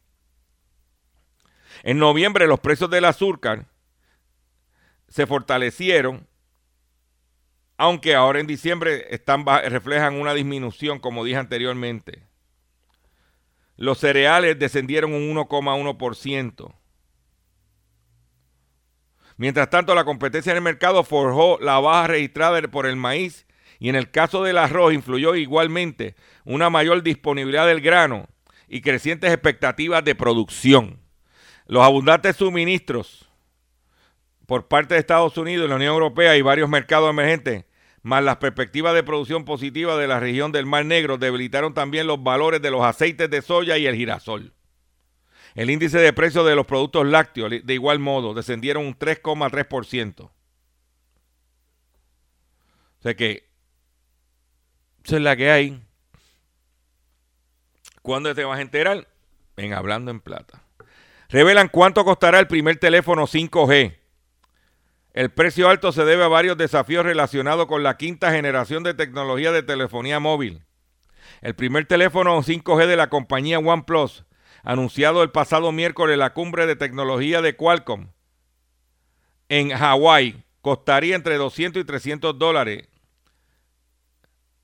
En 1.84 2.00
noviembre 2.00 2.48
los 2.48 2.62
precios 2.62 2.90
del 2.90 3.04
azúcar 3.04 3.66
se 5.10 5.28
fortalecieron, 5.28 6.26
aunque 7.76 8.16
ahora 8.16 8.40
en 8.40 8.48
diciembre 8.48 9.14
están, 9.14 9.46
reflejan 9.46 10.16
una 10.16 10.34
disminución, 10.34 11.00
como 11.00 11.26
dije 11.26 11.36
anteriormente. 11.36 12.25
Los 13.78 14.00
cereales 14.00 14.58
descendieron 14.58 15.14
un 15.14 15.36
1,1%. 15.36 16.74
Mientras 19.38 19.70
tanto, 19.70 19.94
la 19.96 20.06
competencia 20.06 20.52
en 20.52 20.58
el 20.58 20.64
mercado 20.64 21.04
forjó 21.04 21.60
la 21.60 21.80
baja 21.80 22.08
registrada 22.08 22.62
por 22.62 22.86
el 22.86 22.96
maíz 22.96 23.46
y 23.80 23.90
en 23.90 23.96
el 23.96 24.10
caso 24.10 24.44
del 24.44 24.58
arroz 24.58 24.94
influyó 24.94 25.36
igualmente 25.36 26.16
una 26.46 26.70
mayor 26.70 27.04
disponibilidad 27.04 27.68
del 27.68 27.82
grano 27.82 28.28
y 28.68 28.82
crecientes 28.82 29.32
expectativas 29.32 30.04
de 30.06 30.16
producción. 30.16 31.02
Los 31.68 31.84
abundantes 31.84 32.38
suministros 32.38 33.30
por 34.46 34.68
parte 34.68 34.94
de 34.94 35.00
Estados 35.00 35.38
Unidos, 35.38 35.68
la 35.68 35.76
Unión 35.76 35.94
Europea 35.94 36.38
y 36.38 36.42
varios 36.42 36.70
mercados 36.70 37.10
emergentes, 37.10 37.66
más 38.06 38.24
las 38.24 38.38
perspectivas 38.38 38.94
de 38.94 39.02
producción 39.02 39.46
positiva 39.46 39.98
de 39.98 40.06
la 40.06 40.20
región 40.20 40.52
del 40.52 40.68
Mar 40.68 40.86
Negro, 40.86 41.18
debilitaron 41.18 41.74
también 41.74 42.06
los 42.06 42.22
valores 42.22 42.62
de 42.62 42.70
los 42.70 42.84
aceites 42.84 43.32
de 43.32 43.42
soya 43.42 43.80
y 43.80 43.88
el 43.88 43.96
girasol. 43.96 44.54
El 45.56 45.72
índice 45.72 45.98
de 45.98 46.14
precios 46.14 46.46
de 46.46 46.56
los 46.56 46.68
productos 46.68 47.08
lácteos, 47.08 47.50
de 47.64 47.74
igual 47.74 47.98
modo, 47.98 48.36
descendieron 48.36 48.86
un 48.86 48.96
3,3%. 48.96 50.22
O 50.22 50.32
sea 53.02 53.16
que, 53.16 53.50
esa 55.04 55.16
es 55.16 55.22
la 55.24 55.36
que 55.36 55.50
hay. 55.50 55.82
¿Cuándo 58.04 58.36
te 58.36 58.44
vas 58.44 58.60
a 58.60 58.62
enterar? 58.62 59.08
En 59.58 59.74
Hablando 59.74 60.12
en 60.12 60.20
Plata. 60.20 60.62
Revelan 61.30 61.70
cuánto 61.70 62.06
costará 62.06 62.40
el 62.40 62.46
primer 62.46 62.78
teléfono 62.78 63.26
5G. 63.26 63.98
El 65.16 65.30
precio 65.30 65.70
alto 65.70 65.94
se 65.94 66.04
debe 66.04 66.26
a 66.26 66.28
varios 66.28 66.58
desafíos 66.58 67.06
relacionados 67.06 67.68
con 67.68 67.84
la 67.84 67.96
quinta 67.96 68.34
generación 68.34 68.84
de 68.84 68.94
tecnología 68.94 69.54
de 69.54 69.64
telefonía 69.64 70.20
móvil. 70.20 70.66
El 71.42 71.56
primer 71.56 71.86
teléfono 71.86 72.44
5G 72.44 72.86
de 72.86 72.98
la 72.98 73.10
compañía 73.10 73.60
OnePlus 73.60 74.26
anunciado 74.64 75.24
el 75.24 75.32
pasado 75.32 75.72
miércoles 75.72 76.18
la 76.18 76.34
cumbre 76.34 76.66
de 76.66 76.76
tecnología 76.76 77.42
de 77.42 77.56
Qualcomm 77.56 78.10
en 79.48 79.70
Hawái 79.70 80.44
costaría 80.60 81.16
entre 81.16 81.38
200 81.38 81.82
y 81.82 81.86
300 81.86 82.38
dólares. 82.38 82.90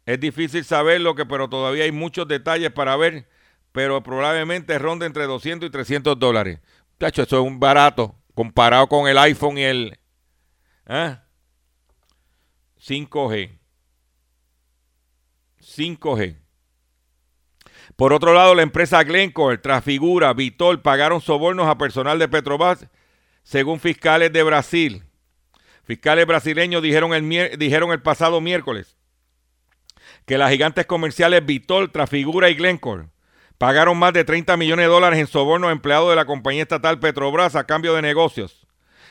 Es 0.05 0.19
difícil 0.19 0.65
saberlo, 0.65 1.15
que, 1.15 1.25
pero 1.25 1.47
todavía 1.47 1.85
hay 1.85 1.93
muchos 1.93 2.27
detalles 2.27 2.71
para 2.71 2.97
ver, 2.97 3.29
pero 3.71 4.03
probablemente 4.03 4.77
ronde 4.79 5.05
entre 5.05 5.27
200 5.27 5.69
y 5.69 5.71
300 5.71 6.19
dólares. 6.19 6.59
Tacho, 6.97 7.21
eso 7.21 7.39
es 7.39 7.47
un 7.47 7.57
barato 7.57 8.15
comparado 8.33 8.87
con 8.87 9.07
el 9.07 9.17
iPhone 9.17 9.57
y 9.57 9.63
el 9.63 9.97
5G. 9.97 10.00
¿Ah? 10.85 11.23
5G. 15.61 16.37
Por 17.95 18.13
otro 18.13 18.33
lado, 18.33 18.55
la 18.55 18.63
empresa 18.63 19.03
Glencore, 19.03 19.57
Trafigura, 19.57 20.33
Vitol 20.33 20.81
pagaron 20.81 21.21
sobornos 21.21 21.67
a 21.67 21.77
personal 21.77 22.17
de 22.19 22.27
Petrobras, 22.27 22.87
según 23.43 23.79
fiscales 23.79 24.31
de 24.33 24.43
Brasil. 24.43 25.03
Fiscales 25.83 26.25
brasileños 26.25 26.81
dijeron 26.81 27.13
el, 27.13 27.57
dijeron 27.57 27.91
el 27.91 28.01
pasado 28.01 28.39
miércoles 28.39 28.97
que 30.25 30.37
las 30.37 30.51
gigantes 30.51 30.85
comerciales 30.85 31.45
Vitol, 31.45 31.91
Trafigura 31.91 32.49
y 32.49 32.55
Glencore 32.55 33.09
pagaron 33.57 33.97
más 33.97 34.13
de 34.13 34.23
30 34.23 34.57
millones 34.57 34.85
de 34.85 34.91
dólares 34.91 35.19
en 35.19 35.27
sobornos 35.27 35.69
a 35.69 35.73
empleados 35.73 36.09
de 36.09 36.15
la 36.15 36.25
compañía 36.25 36.63
estatal 36.63 36.99
Petrobras 36.99 37.55
a 37.55 37.65
cambio 37.65 37.93
de 37.93 38.01
negocios. 38.01 38.60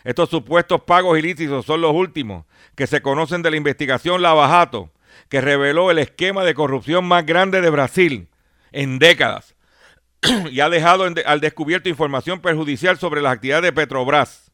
Estos 0.05 0.31
supuestos 0.31 0.83
pagos 0.83 1.19
ilícitos 1.19 1.67
son 1.67 1.81
los 1.81 1.93
últimos 1.93 2.47
que 2.75 2.87
se 2.87 3.03
conocen 3.03 3.43
de 3.43 3.51
la 3.51 3.57
investigación 3.57 4.23
Lavajato, 4.23 4.91
que 5.29 5.41
reveló 5.41 5.91
el 5.91 5.99
esquema 5.99 6.45
de 6.45 6.55
corrupción 6.55 7.05
más 7.05 7.27
grande 7.27 7.61
de 7.61 7.71
Brasil 7.71 8.29
en 8.73 8.99
décadas 8.99 9.55
y 10.51 10.61
ha 10.61 10.71
dejado 10.71 11.05
al 11.05 11.41
descubierto 11.41 11.89
información 11.89 12.41
perjudicial 12.41 12.99
sobre 12.99 13.21
las 13.21 13.35
actividades 13.35 13.65
de 13.65 13.73
Petrobras. 13.73 14.51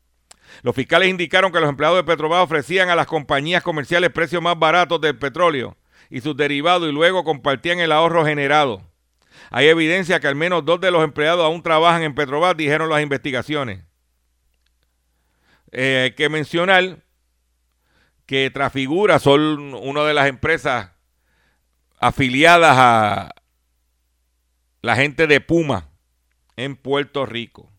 Los 0.63 0.75
fiscales 0.75 1.09
indicaron 1.09 1.53
que 1.53 1.61
los 1.61 1.69
empleados 1.69 1.99
de 1.99 2.05
Petrobras 2.05 2.43
ofrecían 2.43 2.89
a 2.89 2.97
las 2.97 3.07
compañías 3.07 3.63
comerciales 3.63 4.11
precios 4.11 4.43
más 4.43 4.59
baratos 4.59 5.01
del 5.01 5.19
petróleo 5.19 5.77
y 6.09 6.21
sus 6.21 6.37
derivados 6.37 6.89
y 6.89 6.93
luego 6.93 7.25
compartían 7.25 7.79
el 7.81 7.93
ahorro 7.93 8.25
generado. 8.25 8.83
Hay 9.51 9.69
evidencia 9.69 10.19
que 10.19 10.29
al 10.29 10.35
menos 10.35 10.65
dos 10.65 10.81
de 10.81 10.91
los 10.91 11.05
empleados 11.05 11.45
aún 11.45 11.63
trabajan 11.63 12.03
en 12.03 12.15
Petrobras, 12.15 12.57
dijeron 12.57 12.89
las 12.89 13.03
investigaciones. 13.03 13.86
Eh, 15.73 16.15
que 16.17 16.29
mencionar 16.29 17.05
que 18.25 18.51
Trafigura 18.51 19.19
son 19.19 19.75
una 19.75 20.05
de 20.05 20.15
las 20.15 20.29
empresas 20.29 20.91
afiliadas 21.99 22.77
a, 22.79 23.35
la 24.87 24.95
gente 24.95 25.27
de 25.27 25.41
Puma 25.41 25.89
en 26.55 26.77
Puerto 26.77 27.27
Rico. 27.27 27.73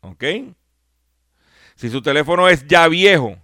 ¿Ok? 0.00 0.24
Si 1.74 1.90
su 1.90 2.02
teléfono 2.02 2.48
es 2.48 2.66
ya 2.68 2.86
viejo, 2.86 3.36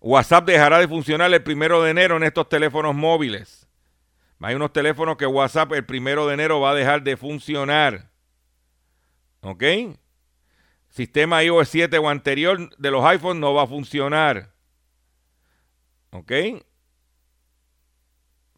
WhatsApp 0.00 0.46
dejará 0.46 0.78
de 0.78 0.88
funcionar 0.88 1.32
el 1.34 1.42
primero 1.42 1.82
de 1.82 1.90
enero 1.90 2.16
en 2.16 2.22
estos 2.22 2.48
teléfonos 2.48 2.94
móviles. 2.94 3.68
Hay 4.40 4.54
unos 4.54 4.72
teléfonos 4.72 5.18
que 5.18 5.26
WhatsApp 5.26 5.72
el 5.72 5.84
primero 5.84 6.26
de 6.26 6.34
enero 6.34 6.60
va 6.60 6.70
a 6.70 6.74
dejar 6.74 7.02
de 7.02 7.18
funcionar. 7.18 8.10
¿Ok? 9.42 9.62
Sistema 10.96 11.44
iOS 11.44 11.68
7 11.68 11.98
o 11.98 12.08
anterior 12.08 12.74
de 12.76 12.90
los 12.90 13.04
iPhones 13.04 13.40
no 13.40 13.52
va 13.52 13.64
a 13.64 13.66
funcionar. 13.66 14.54
¿Ok? 16.10 16.32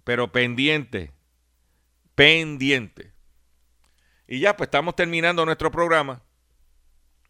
Pero 0.05 0.31
pendiente 0.31 1.13
pendiente. 2.19 3.13
Y 4.27 4.41
ya, 4.41 4.57
pues 4.57 4.67
estamos 4.67 4.97
terminando 4.97 5.47
nuestro 5.47 5.71
programa. 5.71 6.21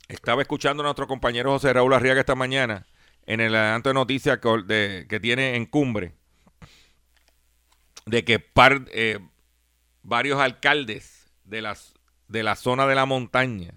Estaba 0.09 0.41
escuchando 0.41 0.83
a 0.83 0.85
nuestro 0.85 1.07
compañero 1.07 1.51
José 1.51 1.75
Raúl 1.75 1.93
Arriaga 1.93 2.21
esta 2.21 2.35
mañana 2.35 2.87
en 3.27 3.41
el 3.41 3.55
adelanto 3.55 3.91
de 3.91 3.95
noticias 3.95 4.39
que, 4.39 5.19
tiene 5.21 5.57
en 5.57 5.67
cumbre 5.67 6.15
de 8.07 8.25
que 8.25 8.43
eh, 8.93 9.19
varios 10.03 10.41
alcaldes 10.41 11.31
de, 11.45 11.61
las, 11.61 11.93
de 12.27 12.43
la 12.43 12.57
zona 12.57 12.87
de 12.87 12.95
la 12.95 13.05
montaña 13.05 13.75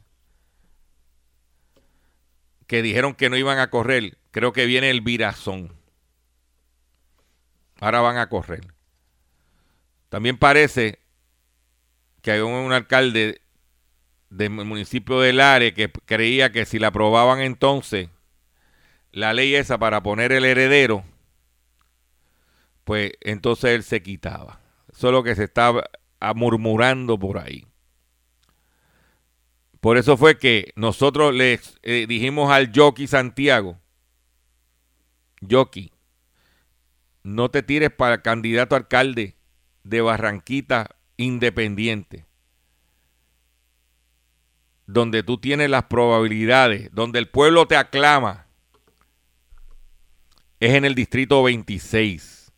que 2.72 2.82
dijeron 2.82 3.16
que 3.16 3.30
no 3.30 3.36
iban 3.36 3.60
a 3.60 3.70
correr. 3.70 4.18
Creo 4.32 4.54
que 4.54 4.66
viene 4.66 4.90
el 4.92 5.02
virazón. 5.02 5.74
Ahora 7.82 8.00
van 8.00 8.16
a 8.16 8.30
correr. 8.30 8.62
También 10.08 10.38
parece 10.38 11.00
que 12.22 12.32
hay 12.32 12.40
un, 12.40 12.72
alcalde 12.72 13.42
del 14.30 14.52
municipio 14.52 15.20
de 15.20 15.34
Lare 15.34 15.74
que 15.74 15.92
creía 16.06 16.54
que 16.54 16.66
si 16.66 16.80
la 16.80 16.88
aprobaban 16.88 17.42
entonces 17.42 18.08
la 19.12 19.34
ley 19.34 19.54
esa 19.54 19.78
para 19.78 20.02
poner 20.02 20.32
el 20.32 20.46
heredero, 20.46 21.04
pues 22.86 23.12
entonces 23.20 23.72
él 23.72 23.84
se 23.84 24.02
quitaba. 24.02 24.62
Eso 24.90 25.08
es 25.08 25.12
lo 25.12 25.24
que 25.24 25.36
se 25.36 25.44
estaba 25.44 25.90
murmurando 26.36 27.20
por 27.20 27.38
ahí. 27.38 27.68
Por 29.82 29.98
eso 29.98 30.16
fue 30.16 30.38
que 30.38 30.72
nosotros 30.76 31.34
le 31.34 31.60
eh, 31.82 32.06
dijimos 32.08 32.52
al 32.52 32.72
Jockey 32.74 33.08
Santiago, 33.08 33.80
Jockey, 35.50 35.92
no 37.24 37.50
te 37.50 37.64
tires 37.64 37.90
para 37.90 38.22
candidato 38.22 38.76
alcalde 38.76 39.36
de 39.84 40.02
Barranquita 40.02 40.96
Independiente, 41.18 42.28
donde 44.86 45.24
tú 45.24 45.40
tienes 45.40 45.72
las 45.72 45.86
probabilidades, 45.86 46.90
donde 46.94 47.18
el 47.18 47.28
pueblo 47.28 47.68
te 47.68 47.76
aclama, 47.76 48.46
es 50.60 50.76
en 50.76 50.86
el 50.86 50.94
distrito 50.94 51.42
26. 51.42 52.52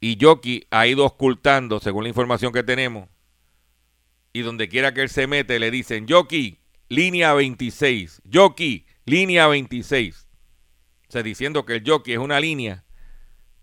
Y 0.00 0.16
Jockey 0.18 0.66
ha 0.70 0.86
ido 0.86 1.04
ocultando, 1.04 1.80
según 1.80 2.04
la 2.04 2.08
información 2.08 2.50
que 2.50 2.62
tenemos, 2.62 3.10
y 4.38 4.42
donde 4.42 4.68
quiera 4.68 4.94
que 4.94 5.02
él 5.02 5.08
se 5.08 5.26
mete 5.26 5.58
le 5.58 5.72
dicen, 5.72 6.06
Yoki, 6.06 6.60
línea 6.88 7.34
26, 7.34 8.22
Yoki, 8.24 8.86
línea 9.04 9.48
26. 9.48 10.28
O 11.08 11.12
sea, 11.12 11.24
diciendo 11.24 11.66
que 11.66 11.76
el 11.76 11.82
Yoki 11.82 12.12
es 12.12 12.18
una 12.18 12.38
línea 12.38 12.84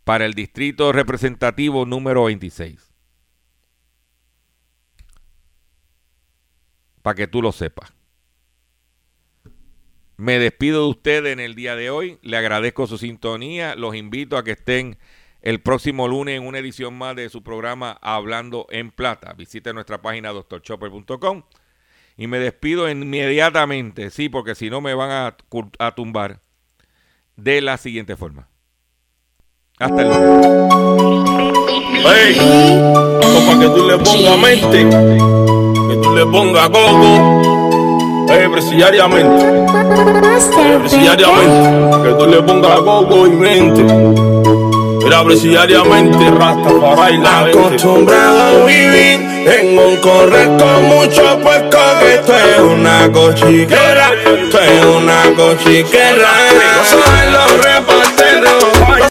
para 0.04 0.26
el 0.26 0.34
distrito 0.34 0.92
representativo 0.92 1.86
número 1.86 2.26
26. 2.26 2.92
Para 7.02 7.16
que 7.16 7.28
tú 7.28 7.42
lo 7.42 7.54
sepas. 7.54 7.94
Me 10.18 10.40
despido 10.40 10.84
de 10.84 10.90
ustedes 10.90 11.32
en 11.32 11.40
el 11.40 11.56
día 11.56 11.78
de 11.78 11.90
hoy. 11.90 12.20
Le 12.22 12.36
agradezco 12.36 12.86
su 12.86 12.98
sintonía. 12.98 13.76
Los 13.76 13.96
invito 13.96 14.38
a 14.38 14.44
que 14.44 14.52
estén 14.52 14.98
el 15.46 15.62
próximo 15.62 16.08
lunes 16.08 16.38
en 16.38 16.48
una 16.48 16.58
edición 16.58 16.98
más 16.98 17.16
de 17.16 17.30
su 17.30 17.44
programa 17.44 18.00
Hablando 18.02 18.66
en 18.72 18.90
Plata. 18.90 19.34
Visite 19.34 19.74
nuestra 19.74 20.02
página 20.02 20.32
doctorchopper.com 20.32 21.44
y 22.18 22.26
me 22.26 22.40
despido 22.40 22.90
inmediatamente, 22.90 24.10
sí, 24.10 24.28
porque 24.28 24.56
si 24.56 24.72
no 24.72 24.82
me 24.82 24.96
van 24.96 25.12
a, 25.12 25.38
a, 25.78 25.94
tumbar 25.94 26.40
de 27.36 27.62
la 27.62 27.78
siguiente 27.78 28.18
forma. 28.18 28.48
Hasta 29.78 30.02
el 30.02 30.08
lunes. 30.08 30.48
Hey, 32.08 32.38
para 33.46 33.60
que 33.60 33.68
tú 33.68 33.88
le 33.88 33.98
pongas 34.00 34.40
mente, 34.40 34.90
que 35.90 35.96
tú 36.02 36.16
le 36.16 36.26
pongas 36.26 36.70
coco, 36.70 38.28
hey, 38.30 38.48
presidiariamente, 38.52 39.46
hey, 40.58 40.78
presidiariamente, 40.80 42.04
que 42.04 42.16
tú 42.16 42.26
le 42.26 42.42
pongas 42.42 42.80
coco 42.80 43.28
y 43.28 43.30
mente. 43.30 44.55
Mira, 45.06 45.24
diariamente 45.24 46.32
rasta 46.32 46.80
para 46.82 46.96
bailar. 46.96 47.50
Acostumbrado 47.50 48.42
a 48.42 48.66
vivir 48.66 49.20
en 49.46 49.78
un 49.78 49.98
correr 49.98 50.48
con 50.58 50.84
mucho 50.86 51.40
puesto 51.44 51.78
que 52.00 52.16
esto 52.16 52.34
es 52.36 52.60
una 52.60 53.12
cochiquera, 53.12 54.14
esto 54.26 54.60
es 54.60 54.86
una 54.86 55.22
cochiquera. 55.36 56.32
Saben 56.84 57.34
los 57.34 57.64
reparteros. 57.64 59.06